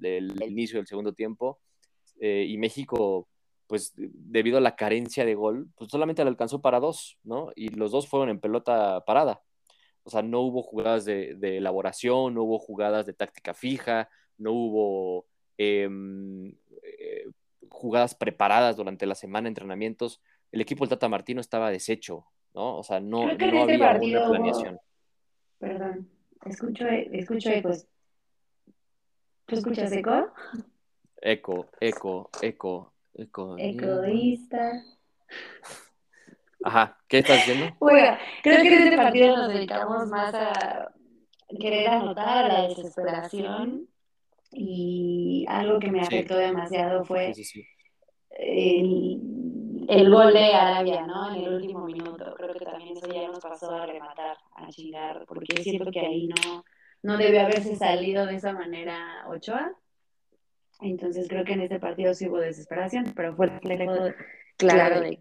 [0.00, 1.60] el, inicio del segundo tiempo.
[2.20, 3.28] Eh, y México,
[3.66, 7.50] pues debido a la carencia de gol, pues solamente le alcanzó para dos, ¿no?
[7.54, 9.42] Y los dos fueron en pelota parada.
[10.02, 15.26] O sea, no hubo jugadas de, elaboración, no hubo jugadas de táctica fija, no hubo
[15.56, 16.54] em,
[17.68, 20.20] jugadas preparadas durante la semana, entrenamientos
[20.54, 22.78] el equipo del Tata Martino estaba deshecho, ¿no?
[22.78, 24.78] O sea, no, no había una planeación.
[25.58, 26.08] Perdón,
[26.44, 27.88] escucho, escucho pues
[29.46, 30.32] ¿Tú escuchas eco?
[31.26, 33.56] Eco, eco, eco, eco.
[33.56, 34.84] Ecoísta.
[36.62, 37.74] Ajá, ¿qué estás diciendo?
[37.80, 40.92] Bueno, creo que en este partido nos dedicamos más a
[41.58, 43.88] querer anotar a la desesperación
[44.52, 47.66] y algo que me afectó demasiado fue Sí, sí, sí.
[48.28, 51.34] el, el gol de Arabia, ¿no?
[51.34, 52.34] En el último minuto.
[52.36, 56.28] Creo que también eso ya nos pasó a rematar, a chingar, porque siento que ahí
[56.28, 56.66] no,
[57.02, 59.74] no debió haberse salido de esa manera Ochoa.
[60.80, 63.92] Entonces creo que en este partido sí hubo desesperación, pero fue reflejo
[64.56, 65.18] claro de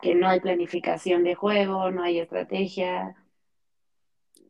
[0.00, 3.16] que no hay planificación de juego, no hay estrategia.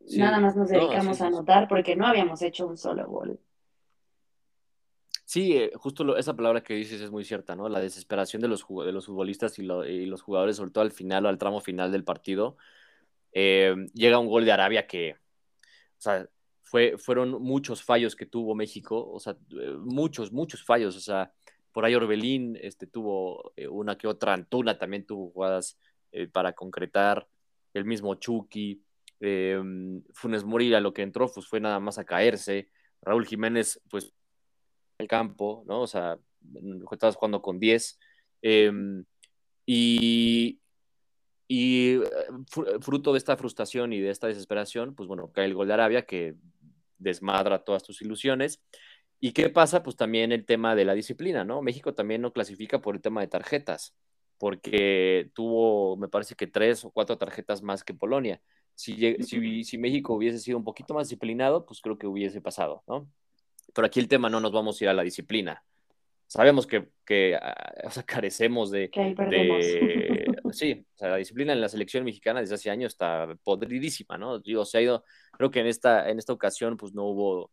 [0.06, 0.18] Sí.
[0.18, 3.38] Nada más nos No, dedicamos a anotar porque no habíamos hecho un solo gol.
[5.24, 7.68] Sí, eh, justo lo- esa palabra que dices es muy cierta, ¿no?
[7.68, 10.90] La desesperación de los, de los futbolistas y, lo- y los jugadores, sobre todo al
[10.92, 12.56] final o al tramo final del partido.
[13.32, 16.26] Eh, llega un gol de Arabia que, o sea,
[16.70, 21.33] fue, fueron muchos fallos que tuvo México, o sea, eh, muchos, muchos fallos, o sea,
[21.72, 25.78] por ahí Orbelín este, tuvo eh, una que otra, Antuna también tuvo jugadas
[26.12, 27.26] eh, para concretar,
[27.74, 28.83] el mismo Chucky,
[29.20, 29.61] eh,
[30.12, 32.68] Funes Mori lo que entró pues, fue nada más a caerse,
[33.02, 34.12] Raúl Jiménez, pues,
[34.98, 35.83] el campo, ¿no?
[35.83, 36.18] O sea,
[36.90, 37.98] estabas jugando con 10.
[38.42, 38.72] eh,
[39.70, 40.61] y,
[41.46, 41.96] y
[42.50, 45.74] fr- fruto de esta frustración y de esta desesperación, pues bueno, cae el gol de
[45.74, 46.35] Arabia que
[46.98, 48.62] desmadra todas tus ilusiones.
[49.20, 49.82] ¿Y qué pasa?
[49.82, 51.62] Pues también el tema de la disciplina, ¿no?
[51.62, 53.94] México también no clasifica por el tema de tarjetas,
[54.38, 58.40] porque tuvo, me parece que tres o cuatro tarjetas más que Polonia.
[58.74, 62.84] Si, si, si México hubiese sido un poquito más disciplinado, pues creo que hubiese pasado,
[62.87, 63.08] ¿no?
[63.74, 65.64] Pero aquí el tema no nos vamos a ir a la disciplina.
[66.28, 69.00] Sabemos que, que ah, o sea, carecemos de, Que
[70.48, 74.18] de- sí, o sea, la disciplina en la selección mexicana desde hace años está podridísima,
[74.18, 74.38] ¿no?
[74.38, 77.50] Digo, se ha ido, creo que en esta, en esta ocasión pues no hubo,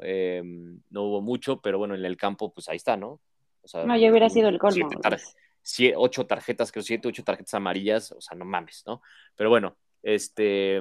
[0.00, 3.20] eh, no hubo mucho, pero bueno, en el campo pues ahí está, ¿no?
[3.62, 4.88] O sea, No, ya hubiera sido el colmo.
[4.88, 5.20] siete tar-
[5.62, 9.02] sie- ocho tarjetas, creo, siete, ocho tarjetas amarillas, o sea, no mames, ¿no?
[9.36, 10.80] Pero bueno, este,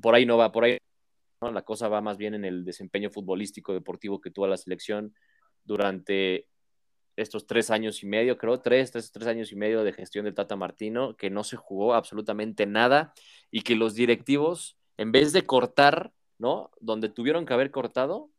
[0.00, 0.78] por ahí no va, por ahí,
[1.42, 1.50] ¿no?
[1.52, 5.14] La cosa va más bien en el desempeño futbolístico, deportivo que tuvo la selección
[5.64, 6.46] durante
[7.16, 10.34] estos tres años y medio, creo, tres, tres, tres años y medio de gestión del
[10.34, 13.14] Tata Martino, que no se jugó absolutamente nada
[13.50, 16.70] y que los directivos, en vez de cortar, ¿no?
[16.80, 18.30] Donde tuvieron que haber cortado,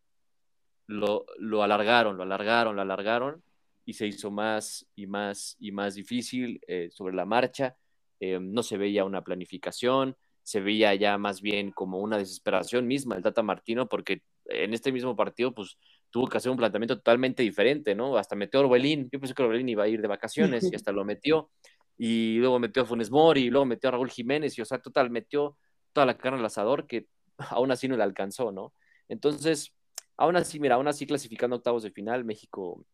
[0.85, 3.43] lo, lo alargaron, lo alargaron, lo alargaron
[3.83, 7.75] y se hizo más y más y más difícil eh, sobre la marcha.
[8.19, 13.15] Eh, no se veía una planificación, se veía ya más bien como una desesperación misma
[13.15, 15.77] del Tata Martino, porque en este mismo partido, pues
[16.09, 18.17] tuvo que hacer un planteamiento totalmente diferente, ¿no?
[18.17, 20.91] Hasta metió a Orbelín, yo pensé que Orbelín iba a ir de vacaciones y hasta
[20.91, 21.49] lo metió,
[21.97, 24.79] y luego metió a Funes Mori, y luego metió a Raúl Jiménez, y o sea,
[24.79, 25.57] total, metió
[25.93, 28.73] toda la carne al asador que aún así no le alcanzó, ¿no?
[29.09, 29.73] Entonces,
[30.17, 32.85] aún así, mira, aún así clasificando octavos de final, México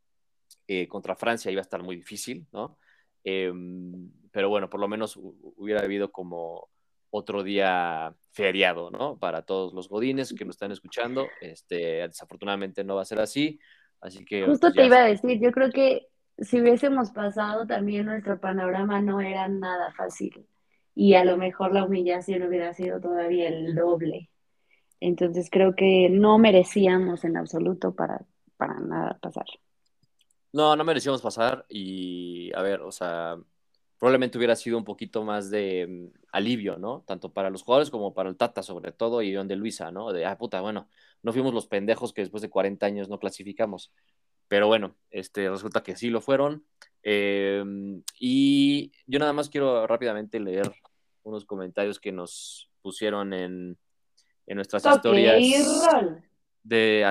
[0.67, 2.77] eh, contra Francia iba a estar muy difícil, ¿no?
[3.23, 3.51] Eh,
[4.31, 6.69] pero bueno, por lo menos hubiera habido como
[7.15, 9.19] otro día feriado, ¿no?
[9.19, 11.27] Para todos los godines que nos están escuchando.
[11.41, 13.59] Este, desafortunadamente no va a ser así,
[14.01, 14.47] así que...
[14.47, 16.07] Justo pues, te ya iba a decir, yo creo que
[16.39, 20.47] si hubiésemos pasado también nuestro panorama no era nada fácil
[20.95, 24.31] y a lo mejor la humillación hubiera sido todavía el doble.
[24.99, 28.25] Entonces creo que no merecíamos en absoluto para,
[28.57, 29.45] para nada pasar.
[30.51, 33.37] No, no merecíamos pasar y, a ver, o sea,
[34.03, 37.05] probablemente hubiera sido un poquito más de mm, alivio, ¿no?
[37.07, 40.11] Tanto para los jugadores como para el Tata, sobre todo, y Don de Luisa, ¿no?
[40.11, 40.89] De, ah, puta, bueno,
[41.21, 43.93] no fuimos los pendejos que después de 40 años no clasificamos.
[44.49, 46.65] Pero bueno, este, resulta que sí lo fueron.
[47.01, 47.63] Eh,
[48.19, 50.69] y yo nada más quiero rápidamente leer
[51.23, 53.77] unos comentarios que nos pusieron en,
[54.47, 55.41] en nuestras historias
[56.61, 57.09] de,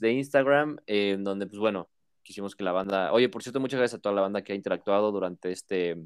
[0.00, 1.90] de Instagram, eh, en donde, pues bueno,
[2.24, 3.12] quisimos que la banda.
[3.12, 5.96] Oye, por cierto, muchas gracias a toda la banda que ha interactuado durante este,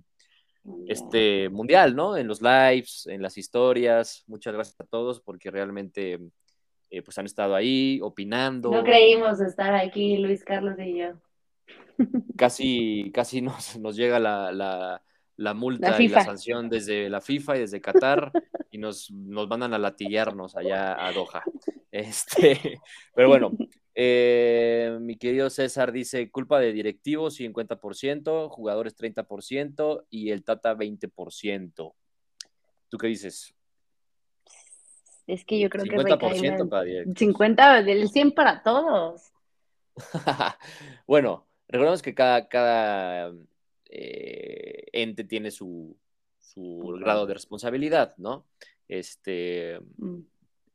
[0.86, 2.16] este mundial, ¿no?
[2.16, 4.24] En los lives, en las historias.
[4.26, 6.18] Muchas gracias a todos porque realmente
[6.90, 8.70] eh, pues han estado ahí opinando.
[8.70, 11.12] No creímos estar aquí, Luis Carlos y yo.
[12.36, 15.02] Casi, casi nos, nos llega la, la,
[15.36, 18.30] la multa La y la sanción desde la FIFA y desde Qatar
[18.70, 21.42] y nos, nos mandan a latillarnos allá a Doha.
[21.90, 22.80] Este,
[23.14, 23.50] pero bueno,
[24.00, 31.94] eh, mi querido César dice, culpa de directivos 50%, jugadores 30% y el Tata 20%.
[32.88, 33.52] ¿Tú qué dices?
[35.26, 37.18] Es que yo creo que 50% recae para directivos.
[37.18, 39.32] 50 del 100 para todos.
[41.08, 43.32] bueno, recordemos que cada, cada
[43.90, 45.98] eh, ente tiene su,
[46.38, 48.46] su grado de responsabilidad, ¿no?
[48.86, 50.20] Este, Mm.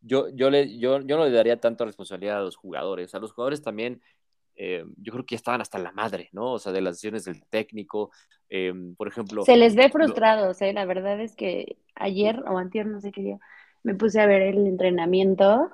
[0.03, 3.15] Yo, yo, le, yo, yo no le daría tanto responsabilidad a los jugadores.
[3.15, 4.01] A los jugadores también,
[4.55, 6.51] eh, yo creo que ya estaban hasta la madre, ¿no?
[6.51, 8.11] O sea, de las decisiones del técnico.
[8.49, 9.43] Eh, por ejemplo.
[9.43, 10.73] Se les ve frustrados, ¿eh?
[10.73, 13.39] La verdad es que ayer o antier, no sé qué día,
[13.81, 15.71] me puse a ver el entrenamiento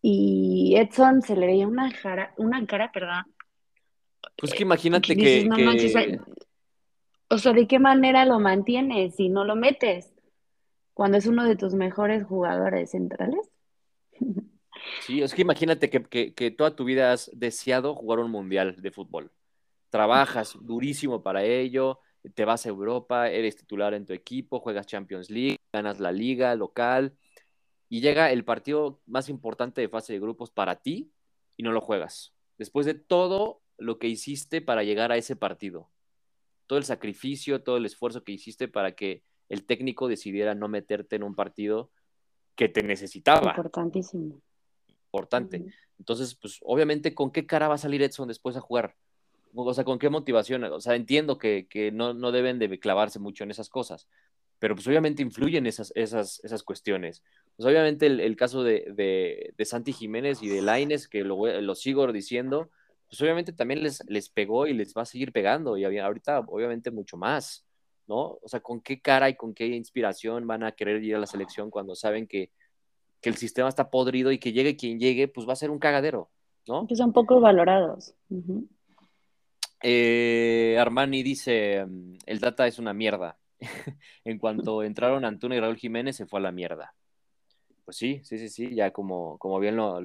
[0.00, 3.24] y Edson se le veía una cara, una cara, perdón.
[4.36, 5.48] Pues que imagínate que,
[7.28, 10.15] o sea, ¿de qué manera lo mantienes si no lo metes?
[10.96, 13.50] Cuando es uno de tus mejores jugadores centrales.
[15.02, 19.30] Sí, es que imagínate que, toda tu vida has deseado jugar un mundial de fútbol.
[19.90, 22.00] Trabajas durísimo para ello,
[22.32, 26.54] te vas a Europa, eres titular en tu equipo, juegas Champions League, ganas la liga
[26.54, 27.14] local
[27.90, 31.12] y llega el partido más importante de fase de grupos para ti
[31.58, 32.32] y no lo juegas.
[32.56, 35.90] Después de todo lo que hiciste para llegar a ese partido,
[36.66, 41.16] todo el sacrificio, todo el esfuerzo que hiciste para que el técnico decidiera no meterte
[41.16, 41.90] en un partido
[42.54, 43.50] que te necesitaba.
[43.50, 44.40] Importantísimo.
[44.88, 45.64] Importante.
[45.98, 48.96] Entonces, pues obviamente, ¿con qué cara va a salir Edson después a jugar?
[49.54, 50.64] O sea, ¿con qué motivación?
[50.64, 54.06] O sea, entiendo que, no, no, deben de clavarse mucho en esas cosas,
[54.58, 57.22] pero pues obviamente influyen esas, esas, esas cuestiones.
[57.56, 58.84] Pues obviamente el, caso de,
[59.56, 62.70] de, Santi Jiménez y de Laines, que lo, lo sigo diciendo,
[63.08, 66.90] pues obviamente también les, les pegó y les va a seguir pegando, y ahorita obviamente
[66.90, 67.65] mucho más,
[68.06, 68.38] ¿no?
[68.42, 71.26] O sea, ¿con qué cara y con qué inspiración van a querer ir a la
[71.26, 72.50] selección cuando saben que,
[73.22, 76.30] el sistema está podrido y que llegue quien llegue, pues va a ser un cagadero,
[76.68, 76.86] ¿no?
[76.86, 78.14] Que son poco valorados.
[79.82, 83.36] Eh, Armani dice, mm, el data es una mierda.
[84.24, 86.94] en cuanto entraron Antonio y Raúl Jiménez, se fue a la mierda.
[87.84, 90.00] Pues sí, sí, sí, sí, ya como, como bien lo,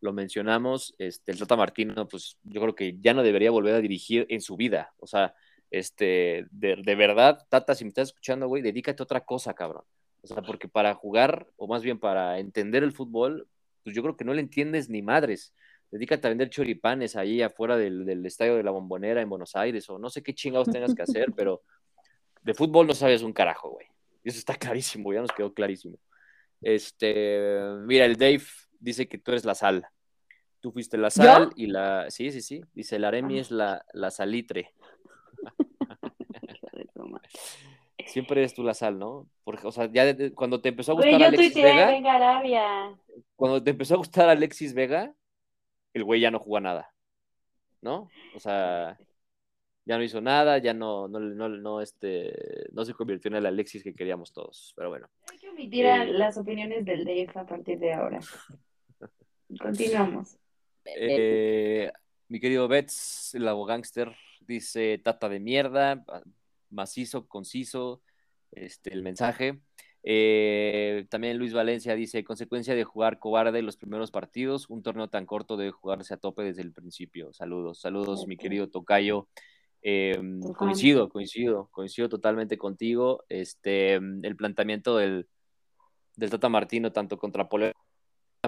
[0.00, 3.80] lo mencionamos, este, el Tata Martino, pues yo creo que ya no debería volver a
[3.80, 4.92] dirigir en su vida.
[4.98, 5.34] O sea,
[5.70, 9.84] este, de, verdad, Tata, si me estás escuchando, güey, dedícate a otra cosa, cabrón.
[10.22, 13.46] O sea, porque para jugar, o más bien para entender el fútbol,
[13.84, 15.54] pues yo creo que no le entiendes ni madres.
[15.90, 19.88] Dedícate a vender choripanes ahí afuera del, del estadio de la Bombonera en Buenos Aires,
[19.88, 21.62] o no sé qué chingados tengas que hacer, pero
[22.42, 23.86] de fútbol no sabes un carajo, güey.
[24.24, 25.98] Eso está clarísimo, ya nos quedó clarísimo.
[26.60, 28.42] Este, mira, el Dave
[28.80, 29.86] dice que tú eres la sal.
[30.60, 32.10] Tú fuiste la sal y la.
[32.10, 32.62] Sí, sí, sí.
[32.74, 33.40] Dice, la Aremi ah.
[33.40, 34.74] es la, la salitre.
[38.06, 39.28] Siempre eres tú la sal, ¿no?
[39.44, 42.96] Porque, o sea, ya cuando te empezó a gustar Alexis Vega.
[43.36, 45.14] Cuando te empezó a gustar Alexis Vega,
[45.92, 46.92] el güey ya no jugó nada.
[47.80, 48.08] ¿No?
[48.34, 48.98] O sea,
[49.84, 52.32] ya no hizo nada, ya no, no, no, no, este,
[52.72, 54.72] no se convirtió en el Alexis que queríamos todos.
[54.76, 55.08] Pero bueno.
[55.30, 58.20] Hay que omitir eh, las opiniones del DF a partir de ahora.
[59.58, 60.36] Continuamos.
[60.84, 61.90] Eh,
[62.28, 66.04] mi querido Betts, el abogánster, dice tata de mierda,
[66.70, 68.02] macizo, conciso,
[68.52, 69.60] este, el mensaje.
[70.02, 75.26] Eh, también Luis Valencia dice, consecuencia de jugar cobarde los primeros partidos, un torneo tan
[75.26, 77.32] corto debe jugarse a tope desde el principio.
[77.32, 79.28] Saludos, saludos, mi querido Tocayo.
[79.80, 83.24] Em, coincido, coincido, coincido totalmente contigo.
[83.28, 85.28] Este, el planteamiento del,
[86.16, 87.72] del Tata Martino, tanto contra Polo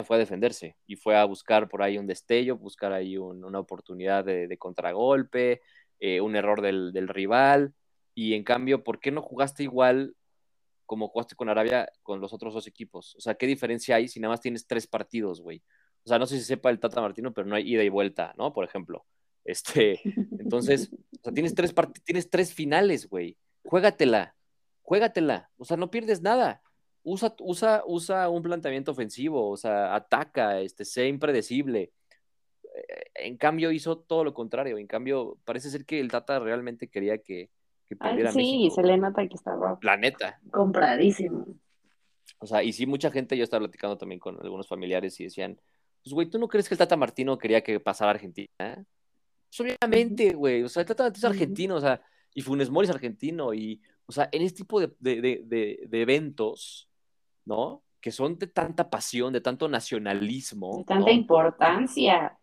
[0.05, 4.25] fue a defenderse y fue a buscar por ahí un destello, buscar ahí una oportunidad
[4.25, 5.63] de, contragolpe,
[5.99, 7.75] eh, un error del, rival.
[8.15, 10.15] Y en cambio, ¿por qué no jugaste igual
[10.87, 13.15] como jugaste con Arabia con los otros dos equipos?
[13.17, 15.63] O sea, ¿qué diferencia hay si nada más tienes tres partidos, güey?
[16.05, 18.35] O sea, no sé si sepa el Tata Martino, pero no hay ida y vuelta,
[18.37, 18.53] ¿no?
[18.53, 19.05] Por ejemplo.
[19.43, 19.99] Este,
[20.39, 23.39] entonces, o sea, tienes tres, tienes tres finales, güey.
[23.65, 24.37] Juégatela,
[24.83, 25.51] juégatela.
[25.57, 26.63] O sea, no pierdes nada
[27.03, 31.93] usa, usa, usa un planteamiento ofensivo, o sea, ataca, este, sea impredecible.
[32.75, 34.79] Eh, en cambio, hizo todo lo contrario.
[34.79, 37.51] En cambio, parece ser que el Tata realmente quería que,
[37.91, 39.77] que perdiera Sí, se le nota que estaba.
[39.83, 40.39] La neta.
[40.53, 41.45] Compradísimo.
[42.39, 45.61] O sea, y sí, mucha gente, yo estaba platicando también con algunos familiares y decían,
[46.05, 48.49] pues, güey, ¿tú no crees que el Tata Martino quería que pasara a Argentina?
[48.57, 52.01] Pues, obviamente, güey, o sea, el Tata es argentino, o sea,
[52.33, 55.43] y Funes Mori es argentino, y, o sea, en este tipo de, de,
[55.89, 56.89] de eventos,
[57.45, 57.83] ¿no?
[58.01, 60.79] Que son de tanta pasión, de tanto nacionalismo.
[60.79, 62.39] De tanta importancia.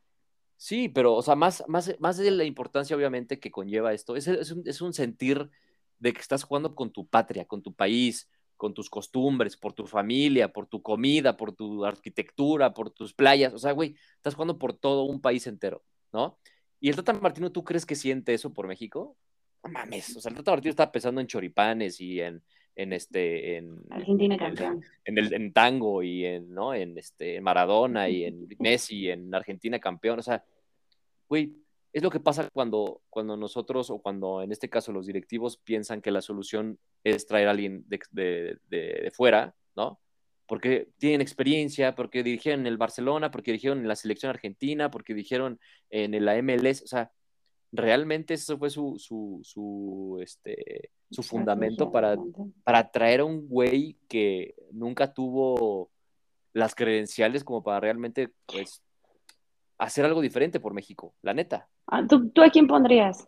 [0.57, 4.27] Sí, pero, o sea, más, más, más de la importancia, obviamente, que conlleva esto, es,
[4.27, 5.51] es, un, sentir
[5.99, 9.85] de que estás jugando con tu patria, con tu país, con tus costumbres, por tu
[9.85, 13.53] familia, por tu comida, por tu arquitectura, por tus playas.
[13.53, 16.39] O sea, güey, estás jugando por todo un país entero, ¿no?
[16.79, 19.15] Y el Tata Martino, ¿tú crees que siente eso por México?
[19.63, 22.43] No mames, o sea, el Tata Martino está pensando en choripanes y en,
[22.77, 24.83] en este en Argentina campeón.
[25.03, 29.79] en, el en tango y en no en este Maradona y en Messi en Argentina
[29.79, 30.43] campeón o sea
[31.27, 31.55] güey
[31.91, 36.01] es lo que pasa cuando cuando nosotros o cuando en este caso los directivos piensan
[36.01, 39.99] que la solución es traer a alguien de, de, de, fuera no
[40.45, 45.13] porque tienen experiencia, porque dirigieron en el Barcelona, porque dirigieron en la selección argentina, porque
[45.13, 45.59] dirigieron
[45.89, 47.11] en la MLS, o sea,
[47.71, 52.15] realmente eso fue su, su, su, este, su fundamento para,
[52.63, 55.89] para traer a un güey que nunca tuvo
[56.53, 58.81] las credenciales como para realmente, pues,
[59.77, 61.69] hacer algo diferente por México, la neta.
[61.85, 63.27] Ah, ¿Tú, ¿Tú, a quién pondrías?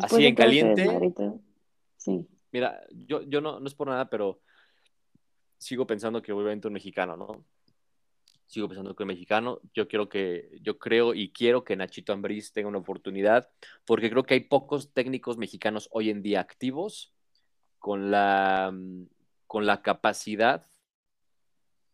[0.00, 0.86] Así en caliente.
[1.96, 2.26] Sí.
[2.52, 4.40] Mira, yo, yo no, no es por nada, pero
[5.58, 7.44] sigo pensando que voy a un mexicano, ¿no?
[8.46, 9.60] Sigo pensando que un mexicano.
[9.72, 13.50] Yo quiero que, yo creo y quiero que Nachito Ambriz tenga una oportunidad,
[13.84, 17.14] porque creo que hay pocos técnicos mexicanos hoy en día activos
[17.78, 18.74] con la,
[19.46, 20.66] con la capacidad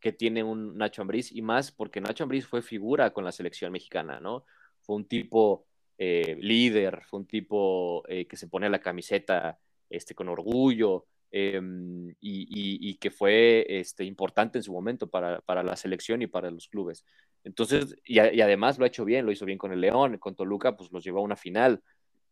[0.00, 3.70] que tiene un Nacho Ambriz y más porque Nacho Ambriz fue figura con la selección
[3.70, 4.44] mexicana, ¿no?
[4.80, 5.66] Fue un tipo
[5.98, 9.58] eh, líder, fue un tipo eh, que se pone la camiseta
[9.90, 16.22] este, con orgullo em, y, que fue este, importante en su momento para, la selección
[16.22, 17.04] y para los clubes.
[17.44, 20.76] Entonces, y, además lo ha hecho bien, lo hizo bien con el León, con Toluca,
[20.76, 21.82] pues los llevó a una final.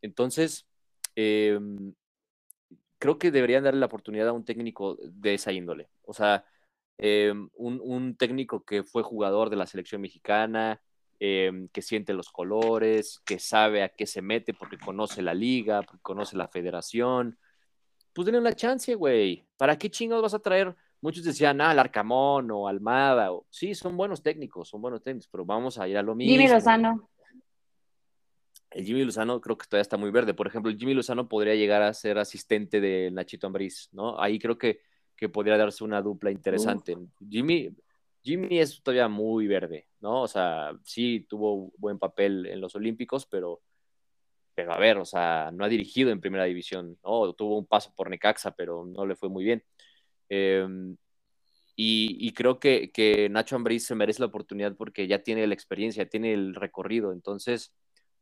[0.03, 0.67] Entonces,
[1.15, 1.95] em,
[2.99, 5.89] creo que deberían darle la oportunidad a un técnico de esa índole.
[6.03, 6.45] O sea,
[6.99, 10.81] em, un, un, técnico que fue jugador de la selección mexicana,
[11.19, 16.37] que siente los colores, que sabe a qué se mete porque conoce la liga, conoce
[16.37, 17.39] la federación.
[18.19, 19.47] Pues denle una chance, güey.
[19.57, 20.75] ¿Para qué chingados vas a traer?
[21.01, 23.31] Muchos decían, ah, Arcamón o Almada.
[23.33, 23.47] O...
[23.49, 26.33] Sí, son buenos técnicos, son buenos técnicos, pero vamos a ir a lo mismo.
[26.33, 27.11] Jimmy Lozano.
[28.71, 30.35] El Jimmy Lozano creo que todavía está muy verde.
[30.35, 34.21] Por ejemplo, el Jimmy Lozano podría llegar a ser asistente de Nachito Ambriz, ¿no?
[34.21, 34.81] Ahí creo que,
[35.15, 36.99] que podría darse una dupla interesante.
[37.31, 37.71] Jimmy,
[38.25, 40.23] Jimmy es todavía muy verde, ¿no?
[40.23, 43.61] O sea, sí tuvo buen papel en los Olímpicos, pero,
[44.59, 47.33] pero a ver, o sea, no ha dirigido en primera división, ¿no?
[47.35, 49.63] Tuvo un paso por Necaxa, pero no le fue muy bien.
[50.29, 50.97] Em,
[51.77, 56.09] y, creo que, que Nacho Ambriz se merece la oportunidad porque ya tiene la experiencia,
[56.09, 57.73] tiene el recorrido, entonces,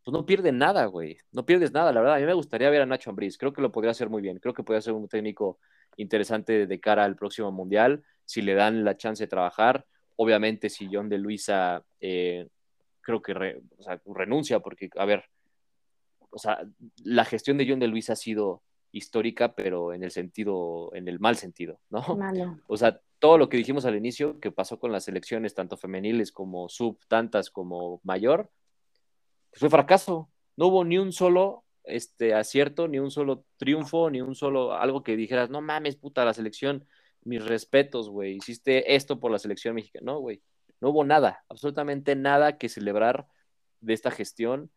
[0.05, 2.83] pues no pierde nada, güey, no pierdes nada, la verdad, a mí me gustaría ver
[2.83, 5.09] a Nacho Ambriz, creo que lo podría hacer muy bien, creo que podría ser un
[5.09, 5.59] técnico
[5.97, 9.87] interesante de cara al próximo Mundial, si le dan la chance de trabajar.
[10.17, 12.47] Obviamente, si John de Luisa eh,
[13.01, 13.33] creo que
[14.05, 15.25] renuncia, porque, a ver,
[16.31, 16.67] o sea,
[17.03, 18.63] la gestión de John de Luisa ha sido
[18.93, 22.01] histórica, pero en el sentido, en el mal sentido, ¿no?
[22.69, 26.33] O sea, todo lo que dijimos al inicio, que pasó con las elecciones, tanto femeniles
[26.33, 28.51] como sub, tantas como mayor,
[29.51, 30.31] pues fue fracaso.
[30.57, 35.03] No hubo ni un solo este, acierto, ni un solo triunfo, ni un solo algo
[35.03, 36.87] que dijeras, no mames, puta, la selección
[37.27, 40.13] mis respetos, güey, hiciste esto por la selección mexicana.
[40.13, 40.43] No, güey,
[40.81, 43.27] no hubo nada, absolutamente nada que celebrar
[43.81, 44.71] de esta gestión,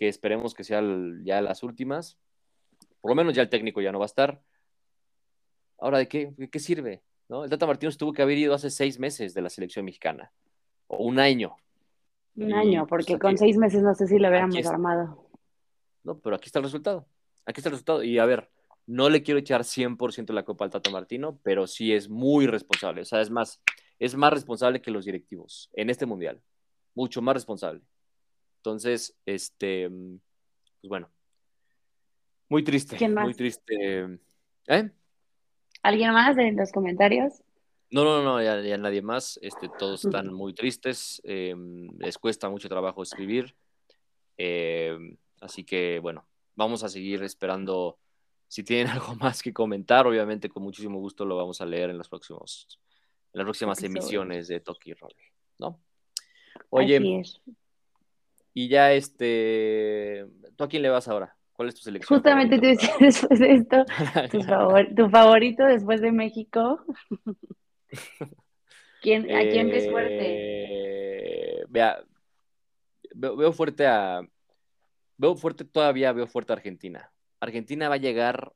[0.00, 0.82] que esperemos que sea
[1.22, 2.16] ya las últimas.
[3.02, 4.40] Por lo menos ya el técnico ya no va a estar.
[5.78, 7.02] Ahora, ¿de qué, qué sirve?
[7.28, 7.44] ¿No?
[7.44, 10.32] El Tata Martínez tuvo que haber ido hace seis meses de la selección mexicana,
[10.86, 11.54] o un año.
[12.34, 15.28] Un año, pues, porque con seis meses no sé si lo hubiéramos armado.
[16.02, 17.06] No, pero aquí está el resultado.
[17.44, 18.02] Aquí está el resultado.
[18.02, 18.48] Y a ver,
[18.86, 23.02] no le quiero echar 100% la copa al Tata Martino, pero sí es muy responsable.
[23.02, 23.60] O sea, es más,
[23.98, 26.40] es más responsable que los directivos en este mundial.
[26.94, 27.82] Mucho más responsable.
[28.60, 31.10] Entonces, este, pues bueno.
[32.50, 32.96] Muy triste.
[32.96, 33.24] ¿Quién más?
[33.24, 34.18] Muy triste.
[34.66, 34.90] ¿Eh?
[35.82, 37.42] ¿Alguien más en los comentarios?
[37.90, 39.38] No, no, no, ya, nadie más.
[39.40, 41.22] Este, todos están muy tristes.
[41.24, 43.54] Em, les cuesta mucho trabajo escribir.
[44.36, 47.98] Em, así que, bueno, vamos a seguir esperando
[48.46, 51.96] si tienen algo más que comentar, obviamente con muchísimo gusto lo vamos a leer en
[51.96, 52.78] los próximos,
[53.32, 55.14] en las próximas emisiones de Toki Roll,
[55.58, 55.80] ¿no?
[56.68, 57.00] Oye,
[58.52, 61.36] y ya este, ¿tú a quién le vas ahora?
[61.52, 62.18] ¿Cuál es tu selección?
[62.18, 63.84] Justamente te decía después de esto,
[64.96, 66.84] tu, favorito después de México.
[69.02, 70.18] ¿Quién, ¿A quién ves fuerte?
[70.20, 72.02] Eh, vea,
[73.14, 74.20] veo, fuerte a.
[75.16, 77.10] Veo fuerte todavía, veo fuerte a Argentina.
[77.40, 78.52] Argentina va a llegar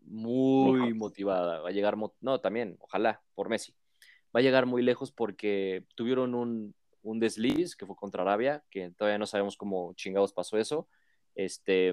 [0.00, 3.74] muy motivada, va a llegar, no, también, ojalá, por Messi.
[4.34, 8.90] Va a llegar muy lejos porque tuvieron un, un desliz que fue contra Arabia, que
[8.90, 10.88] todavía no sabemos cómo chingados pasó eso,
[11.34, 11.92] este,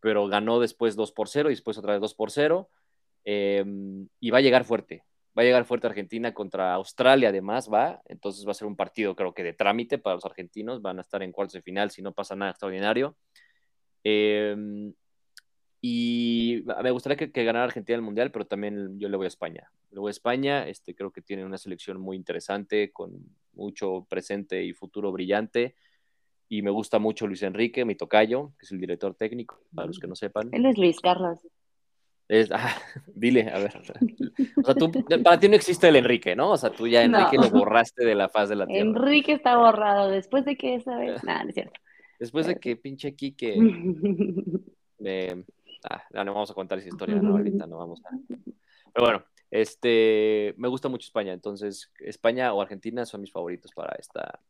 [0.00, 2.68] pero ganó después 2 por 0 y después otra vez 2 por 0,
[3.24, 5.04] em, y va a llegar fuerte,
[5.36, 9.14] va a llegar fuerte Argentina contra Australia además, va, entonces va a ser un partido
[9.14, 12.02] creo que de trámite para los argentinos, van a estar en cuartos de final si
[12.02, 13.16] no pasa nada extraordinario.
[14.04, 14.56] Eh,
[15.82, 19.70] y me gustaría que, ganara Argentina el Mundial, pero también yo le voy a España.
[19.90, 23.12] Le voy a España, este, creo que tiene una selección muy interesante, con
[23.52, 25.74] mucho presente y futuro brillante.
[26.48, 29.98] Y me gusta mucho Luis Enrique, mi tocayo, que es el director técnico, para los
[29.98, 30.48] que no sepan.
[30.52, 31.38] Él es Luis Carlos.
[32.52, 32.76] ah,
[33.14, 33.76] dile, a ver.
[34.56, 34.90] O sea, tú,
[35.22, 36.52] para ti no existe el Enrique, ¿no?
[36.52, 38.88] O sea, tú ya Enrique lo borraste de la faz de la tierra.
[38.88, 41.22] Enrique está borrado después de que esa vez.
[41.24, 41.80] Nada, no es cierto.
[42.18, 43.56] Después de que pinche Kike.
[44.98, 45.44] me...
[45.88, 47.30] ah, no, vamos a contar esa historia, ¿no?
[47.36, 48.10] Ahorita no vamos a.
[48.28, 53.96] Pero bueno, este, me gusta mucho España, entonces España o Argentina son mis favoritos para
[53.98, 54.40] esta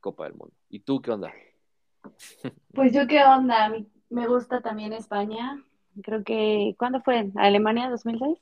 [0.00, 0.54] Copa del Mundo.
[0.68, 1.32] ¿Y tú qué onda?
[2.72, 3.74] Pues yo qué onda,
[4.08, 5.62] me gusta también España.
[6.02, 7.30] Creo que, ¿cuándo fue?
[7.34, 8.38] ¿Alemania 2006?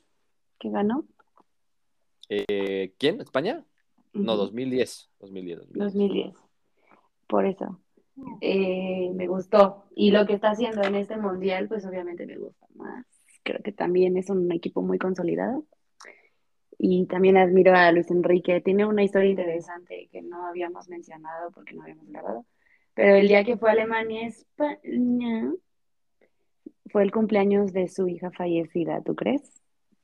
[0.59, 1.05] ¿Que ganó?
[2.29, 3.19] Eh, ¿Quién?
[3.21, 3.65] ¿España?
[4.13, 5.09] No, 2010.
[5.19, 5.59] 2010.
[5.73, 6.35] 2010.
[7.27, 7.79] Por eso.
[8.41, 9.85] Eh, me gustó.
[9.95, 13.05] Y lo que está haciendo en este mundial, pues obviamente me gusta más.
[13.43, 15.65] Creo que también es un equipo muy consolidado.
[16.79, 18.61] Y también admiro a Luis Enrique.
[18.61, 22.45] Tiene una historia interesante que no habíamos mencionado porque no habíamos grabado.
[22.93, 25.53] Pero el día que fue a Alemania, España,
[26.89, 29.61] fue el cumpleaños de su hija fallecida, ¿tú crees?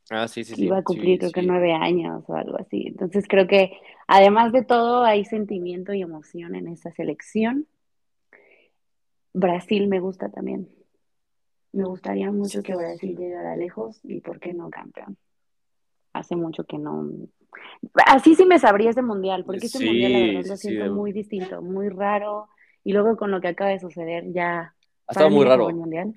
[0.09, 0.65] Ah, sí, sí, sí.
[0.65, 2.85] Iba a cumplir creo que nueve años o algo así.
[2.87, 3.71] Entonces creo que
[4.07, 7.67] además de todo hay sentimiento y emoción en esta selección.
[9.33, 10.69] Brasil me gusta también.
[11.71, 15.17] Me gustaría mucho que Brasil llegara lejos y por qué no campeón.
[16.23, 17.09] Hace mucho que no.
[18.05, 21.61] Así sí me sabría ese mundial, porque este mundial la verdad lo siento muy distinto,
[21.61, 22.47] muy raro.
[22.85, 24.73] Y luego con lo que acaba de suceder ya.
[25.07, 25.69] Ha estado muy raro.
[25.69, 26.13] Mundial.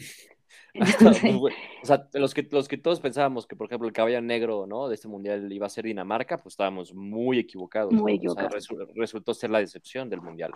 [1.82, 4.88] o sea, los que, los que todos pensábamos que, por ejemplo, el caballo negro ¿no?
[4.88, 7.92] de este mundial iba a ser Dinamarca, pues estábamos muy equivocados.
[7.92, 8.68] Muy equivocados.
[8.94, 10.52] resultó ser la decepción del mundial.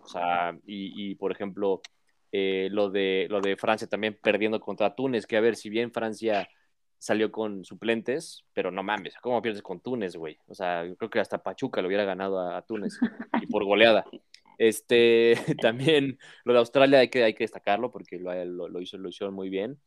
[0.00, 1.80] O sea, y, por ejemplo,
[2.30, 5.90] eh, lo, de, lo de Francia también perdiendo contra Túnez, que a ver, si bien
[5.90, 6.48] Francia
[6.98, 10.38] salió con suplentes, pero no mames, ¿cómo pierdes con Túnez, güey?
[10.46, 12.98] O sea, yo creo que hasta Pachuca lo hubiera ganado a, a Túnez
[13.40, 14.04] y por goleada.
[14.58, 19.08] Este, también lo de Australia hay que, hay que destacarlo porque lo, lo, hizo, lo
[19.08, 19.80] hicieron muy bien.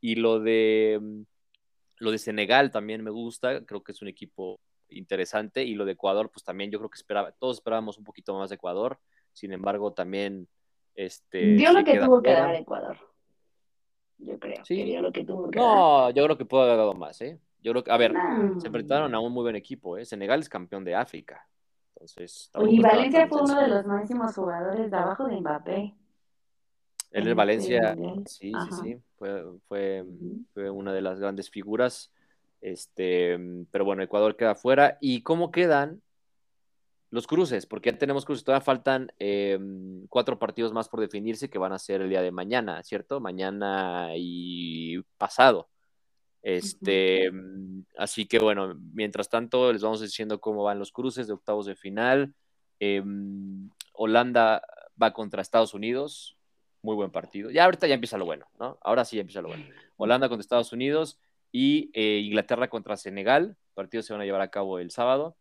[0.00, 1.22] Y lo de, mm,
[1.96, 4.60] lo de Senegal también me gusta, creo que es un equipo
[4.90, 5.64] interesante.
[5.64, 8.50] Y lo de Ecuador, pues también yo creo que esperaba, todos esperábamos un poquito más
[8.50, 9.00] de Ecuador.
[9.32, 10.46] Sin embargo, también...
[10.94, 12.98] Este, dio lo que tuvo que dar Ecuador.
[14.18, 14.64] Yo creo.
[14.64, 14.82] Sí.
[14.82, 17.38] dio lo que tuvo que no, yo creo que pudo haber dado más, ¿eh?
[17.62, 18.14] Yo creo que, a ver,
[18.58, 20.04] se enfrentaron a un muy buen equipo, ¿eh?
[20.04, 21.46] Senegal es campeón de África.
[21.94, 25.94] Entonces, y Valencia fue uno de los máximos jugadores de abajo de Mbappé.
[27.10, 27.96] Él en Valencia,
[28.26, 30.04] sí, sí, sí, fue, fue,
[30.52, 32.12] fue, una de las grandes figuras.
[32.60, 33.38] Este,
[33.70, 34.98] pero bueno, Ecuador queda fuera.
[35.00, 36.00] ¿Y cómo quedan
[37.10, 37.66] los cruces?
[37.66, 41.78] Porque ya tenemos cruces, todavía faltan em, cuatro partidos más por definirse que van a
[41.78, 43.20] ser el día de mañana, ¿cierto?
[43.20, 45.68] Mañana y pasado.
[46.42, 51.32] Este, mm, así que bueno, mientras tanto les vamos diciendo cómo van los cruces de
[51.34, 52.34] octavos de final.
[52.80, 54.62] Em, Holanda
[55.00, 56.36] va contra Estados Unidos,
[56.82, 57.50] muy buen partido.
[57.50, 58.78] Ya ahorita ya empieza lo bueno, ¿no?
[58.82, 59.64] Ahora sí ya empieza lo bueno.
[59.96, 61.18] Holanda contra Estados Unidos
[61.50, 65.36] y eh, Inglaterra contra Senegal, partidos se van a llevar a cabo el sábado.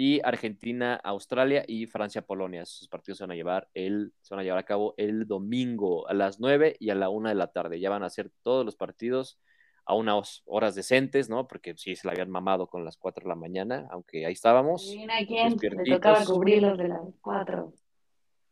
[0.00, 2.62] Y Argentina, Australia y Francia, Polonia.
[2.62, 6.06] Esos partidos se van a llevar el, se van a llevar a cabo el domingo
[6.06, 7.80] a las 9 y a la 1 de la tarde.
[7.80, 9.40] Ya van a ser todos los partidos
[9.86, 11.48] a unas horas decentes, ¿no?
[11.48, 14.86] Porque sí se la habían mamado con las 4 de la mañana, aunque ahí estábamos.
[14.96, 17.72] Mira quién le tocaba cubrir los de las 4.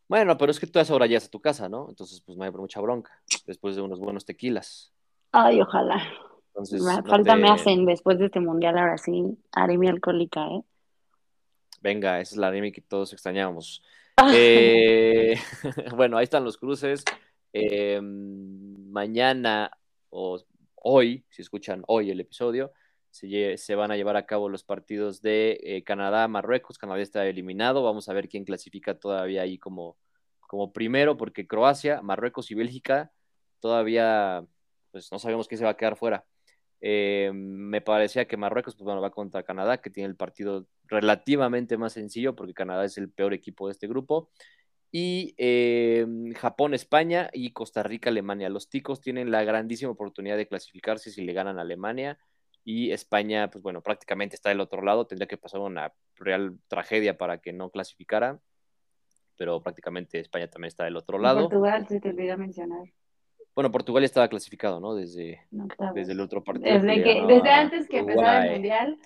[0.09, 1.87] Bueno, pero es que tú a esa hora ya a tu casa, ¿no?
[1.89, 3.13] Entonces, pues no hay mucha bronca,
[3.47, 4.93] después de unos buenos tequilas.
[5.31, 6.03] Ay, ojalá.
[6.49, 10.65] Entonces, falta me hacen después de este mundial, ahora sí, haré mi alcohólica, ¿eh?
[11.87, 13.81] Venga, esa es la anemia que todos extrañábamos.
[14.35, 15.37] eh,
[15.95, 17.05] bueno, ahí están los cruces.
[17.53, 19.71] Eh, mañana,
[20.11, 20.37] o
[20.75, 22.73] hoy, si escuchan hoy el episodio,
[23.13, 26.77] se, van a llevar a cabo los partidos de eh, Canadá, Marruecos.
[26.77, 27.85] Canadá está eliminado.
[27.85, 29.97] Vamos a ver quién clasifica todavía ahí como,
[30.41, 33.13] como primero, porque Croacia, Marruecos y Bélgica
[33.61, 34.45] todavía,
[34.91, 36.25] pues no sabemos quién se va a quedar fuera.
[36.81, 41.95] Eh, me parecía que Marruecos, pues va contra Canadá, que tiene el partido relativamente más
[41.95, 44.31] sencillo, porque Canadá es el peor equipo de este grupo
[44.93, 48.49] y em, Japón, España y Costa Rica, Alemania.
[48.49, 52.19] Los ticos tienen la grandísima oportunidad de clasificarse si le ganan a Alemania
[52.65, 57.17] y España, pues bueno, prácticamente está del otro lado, tendría que pasar una real tragedia
[57.19, 58.41] para que no clasificara,
[59.37, 61.43] pero prácticamente España también está del otro lado.
[61.49, 62.87] Portugal, se te olvidó mencionar.
[63.57, 64.95] Bueno, Portugal ya estaba clasificado, ¿no?
[64.95, 65.41] Desde,
[65.95, 66.73] desde el otro partido.
[66.73, 68.99] Desde, que, desde antes que empezara el Mundial,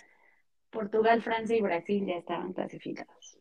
[0.69, 3.39] Portugal, Francia y Brasil ya estaban clasificados.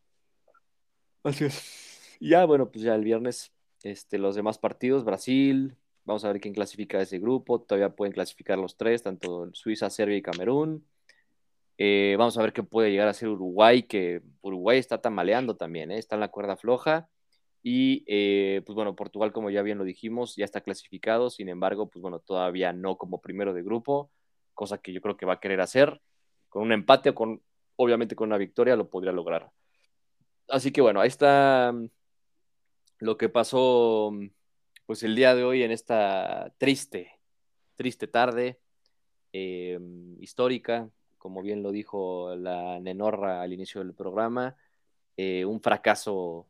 [1.24, 1.90] Así es
[2.20, 3.54] ya, bueno, pues ya el viernes,
[3.84, 8.58] este, los demás partidos, Brasil, vamos a ver quién clasifica ese grupo, todavía pueden clasificar
[8.58, 10.86] los tres, tanto Suiza, Serbia y Camerún.
[11.78, 15.92] Eh, vamos a ver qué puede llegar a ser Uruguay, que Uruguay está tamaleando también,
[15.92, 15.98] ¿eh?
[15.98, 17.08] está en la cuerda floja.
[17.62, 21.90] Y eh, pues bueno, Portugal, como ya bien lo dijimos, ya está clasificado, sin embargo,
[21.90, 24.12] pues bueno, todavía no como primero de grupo,
[24.54, 26.02] cosa que yo creo que va a querer hacer.
[26.48, 27.42] Con un empate o con,
[27.76, 29.52] obviamente con una victoria lo podría lograr.
[30.48, 31.90] Así que bueno, ahí está mm,
[33.00, 34.28] lo que pasó mm,
[34.86, 37.20] pues el día de hoy en esta triste,
[37.76, 38.60] triste tarde
[39.32, 39.80] eh,
[40.20, 44.56] histórica, como bien lo dijo la Nenorra al inicio del programa,
[45.16, 46.48] eh, un fracaso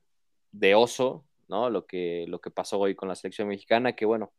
[0.52, 1.70] de oso, ¿no?
[1.70, 4.32] Lo que, lo que pasó hoy con la selección mexicana, que bueno,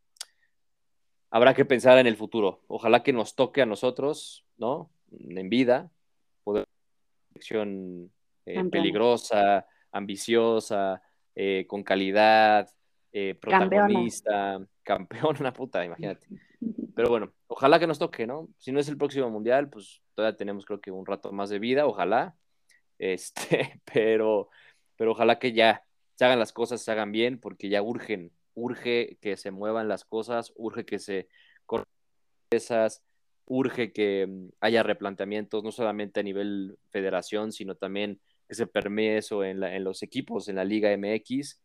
[1.30, 2.62] habrá que pensar en el futuro.
[2.68, 4.90] Ojalá que nos toque a nosotros, ¿no?
[5.10, 5.90] En vida,
[6.44, 6.66] poder
[7.32, 8.12] selección
[8.46, 11.02] eh, peligrosa, ambiciosa,
[11.34, 12.68] eh, con calidad,
[13.12, 15.40] eh, protagonista, campeona.
[15.40, 16.26] una puta, imagínate.
[16.94, 18.48] Pero bueno, ojalá que nos toque, ¿no?
[18.58, 21.58] Si no es el próximo mundial, pues todavía tenemos creo que un rato más de
[21.58, 22.36] vida, ojalá.
[22.98, 24.50] Este, pero,
[24.96, 25.84] pero ojalá que ya
[26.20, 30.04] se hagan las cosas, se hagan bien, porque ya urgen, urge que se muevan las
[30.04, 31.28] cosas, urge que se
[31.64, 31.90] corten
[32.50, 33.02] esas,
[33.46, 39.16] urge que mm, haya replanteamientos, no solamente a nivel federación, sino también que se permee
[39.16, 41.62] eso en, los equipos, en la Liga MX,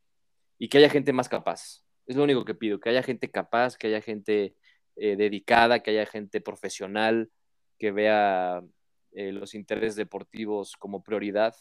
[0.57, 1.83] y que haya gente más capaz.
[2.07, 4.55] Es lo único que pido, que haya gente capaz, que haya gente
[4.95, 7.29] eh, dedicada, que haya gente profesional,
[7.77, 8.63] que vea
[9.11, 11.57] eh, los intereses deportivos como prioridad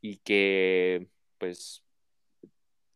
[0.00, 1.06] y que
[1.38, 1.84] pues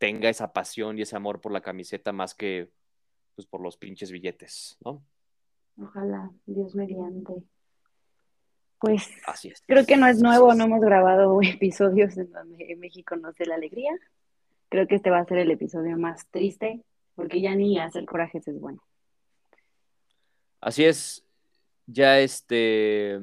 [0.04, 2.68] tenga esa pasión y ese amor por la camiseta más que
[3.34, 5.02] pues por los pinches billetes, ¿no?
[5.80, 7.32] Ojalá, Dios mediante.
[8.78, 9.62] Pues Así es.
[9.66, 13.54] creo que no es nuevo, no hemos grabado episodios en donde México no sé la
[13.54, 13.92] alegría.
[14.68, 16.84] Creo que este va a ser el episodio más triste,
[17.14, 18.84] porque ya ni hacer corajes es bueno.
[20.60, 21.24] Así es,
[21.86, 23.20] ya este,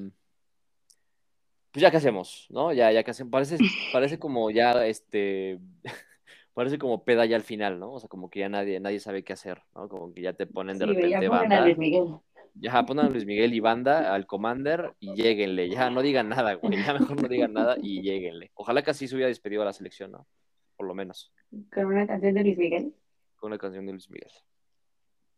[1.72, 2.74] pues ya que hacemos, ¿no?
[2.74, 3.58] Ya, ya que hacemos, parece,
[3.94, 5.60] parece como ya este,
[6.54, 7.94] parece como peda ya al final, ¿no?
[7.94, 9.88] O sea, como que ya nadie, nadie sabe qué hacer, ¿no?
[9.88, 11.58] Como que ya te ponen de repente ya banda.
[11.58, 12.08] A Luis Miguel.
[12.56, 15.70] Ya ponen a Luis Miguel y banda al Commander y lleguenle.
[15.70, 16.84] Ya no digan nada, güey.
[16.84, 18.52] Ya mejor no digan nada y lleguenle.
[18.56, 20.28] Ojalá que así se hubiera despedido a la selección, ¿no?
[20.76, 21.32] Por lo menos.
[21.74, 22.94] ¿Con una canción de Luis Miguel?
[23.38, 24.32] Con una canción de Luis Miguel.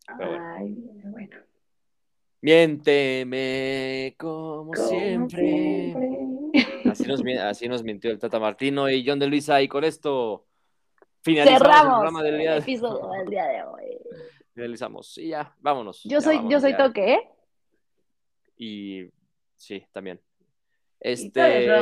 [0.06, 1.36] Ay, bueno.
[2.40, 5.94] Miénteme como, siempre.
[6.84, 9.62] Así, nos, así nos mintió el Tata Martino y John de Luisa.
[9.62, 10.46] Y con esto
[11.24, 13.98] Finalizamos Cerramos el programa del día, episodio del día de hoy.
[14.52, 15.16] Finalizamos.
[15.16, 16.02] Y ya, vámonos.
[16.04, 17.30] Yo soy, yo soy Toque, ¿eh?
[18.58, 19.08] Y
[19.56, 20.20] sí, también.
[21.00, 21.40] Este.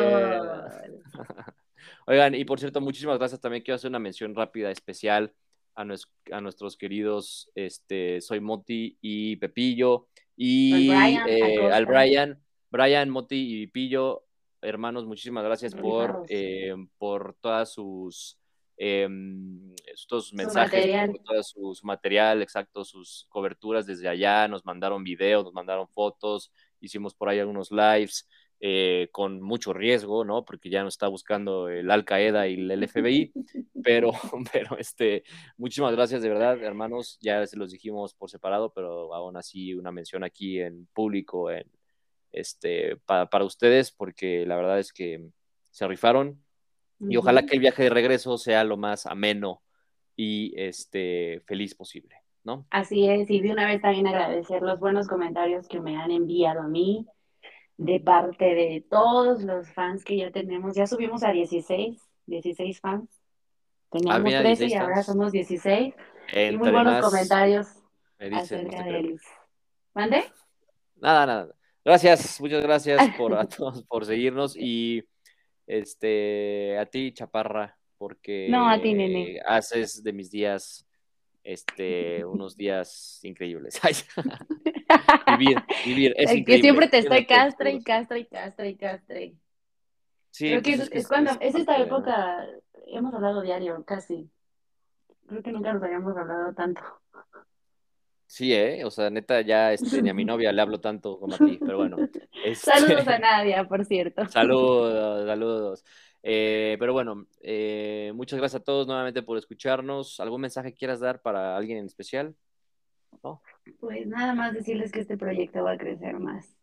[2.06, 3.40] Oigan, y por cierto, muchísimas gracias.
[3.40, 5.34] También quiero hacer una mención rápida, especial
[5.74, 10.06] a, a nuestros queridos este, Soy Moti y Pepillo.
[10.36, 12.36] Y al Brian, eh,
[12.70, 14.24] Brian, Moti y Pepillo,
[14.60, 18.38] hermanos, muchísimas gracias por, eh, por todas sus
[18.76, 25.52] Em, estos mensajes, todo su, material, exacto, sus coberturas desde allá, nos mandaron videos, nos
[25.52, 26.50] mandaron fotos,
[26.80, 28.28] hicimos por ahí algunos lives
[28.60, 30.44] eh, con mucho riesgo, ¿no?
[30.44, 33.32] Porque ya nos está buscando el Al Qaeda y el FBI,
[33.84, 34.12] pero,
[34.52, 35.24] pero este,
[35.56, 39.92] muchísimas gracias de verdad, hermanos, ya se los dijimos por separado, pero aún así una
[39.92, 41.70] mención aquí en público, en,
[42.30, 45.28] este, para ustedes, porque la verdad es que
[45.70, 46.42] se rifaron,
[47.08, 49.62] y ojalá que el viaje de regreso sea lo más ameno
[50.16, 52.66] y este, feliz posible, ¿no?
[52.70, 56.60] Así es, y de una vez también agradecer los buenos comentarios que me han enviado
[56.60, 57.06] a mí
[57.76, 60.74] de parte de todos los fans que ya tenemos.
[60.74, 63.08] Ya subimos a 16, 16 fans.
[63.90, 65.94] Teníamos 13 y ahora somos 16.
[66.34, 67.68] y muy buenos comentarios
[68.18, 69.16] acerca de
[69.94, 70.24] ¿Mande?
[70.96, 71.54] Nada, nada.
[71.84, 75.04] Gracias, muchas gracias por a todos por seguirnos y
[75.66, 79.40] este, a ti, Chaparra, porque no, a ti, nene.
[79.46, 80.86] haces de mis días
[81.44, 83.80] este, unos días increíbles.
[85.38, 88.20] vivir, vivir, es Que siempre te estoy castre y castre
[88.68, 89.38] y castre y.
[90.30, 92.46] Sí, Creo que pues es, cuando, es, esta época,
[92.86, 94.30] hemos hablado diario, casi.
[95.26, 96.80] Creo que nunca nos habíamos hablado tanto.
[98.32, 98.82] Sí, ¿eh?
[98.86, 101.58] O sea, neta, ya este, ni a mi novia le hablo tanto como a ti,
[101.60, 101.98] pero bueno.
[102.54, 104.26] Saludos a Nadia, por cierto.
[104.30, 105.84] Saludos, saludos.
[106.22, 110.18] Eh, pero bueno, eh, muchas gracias a todos nuevamente por escucharnos.
[110.18, 112.34] ¿Algún mensaje quieras dar para alguien en especial?
[113.80, 116.56] Pues nada más decirles que este proyecto va a crecer más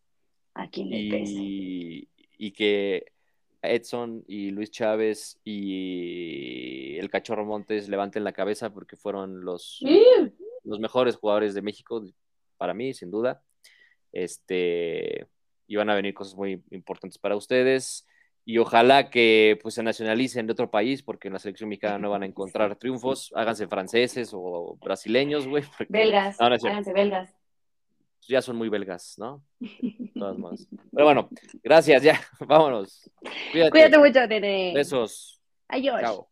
[0.56, 2.10] aquí en el y,
[2.40, 3.12] y que
[3.62, 9.80] Edson y Luis Chávez y el Cachorro Montes levanten la cabeza porque fueron los
[10.70, 12.04] los mejores jugadores de México,
[12.58, 13.42] para mí, sin duda.
[14.12, 15.28] Este,
[15.68, 18.06] y van a venir cosas muy importantes para ustedes.
[18.46, 22.10] y ojalá que pues se nacionalicen de otro país porque en la selección mexicana no
[22.10, 25.64] van a encontrar triunfos, háganse franceses o brasileños, güey.
[25.88, 27.32] Belgas, háganse belgas.
[28.28, 29.44] Ya son muy belgas, ¿no?
[30.16, 30.68] Todas más.
[30.92, 31.30] Pero bueno,
[31.64, 33.10] gracias, ya, vámonos.
[33.52, 34.74] Cuídate, Cuídate mucho, Tere.
[34.74, 35.40] Besos.
[35.68, 36.02] Adiós.
[36.02, 36.29] Chao.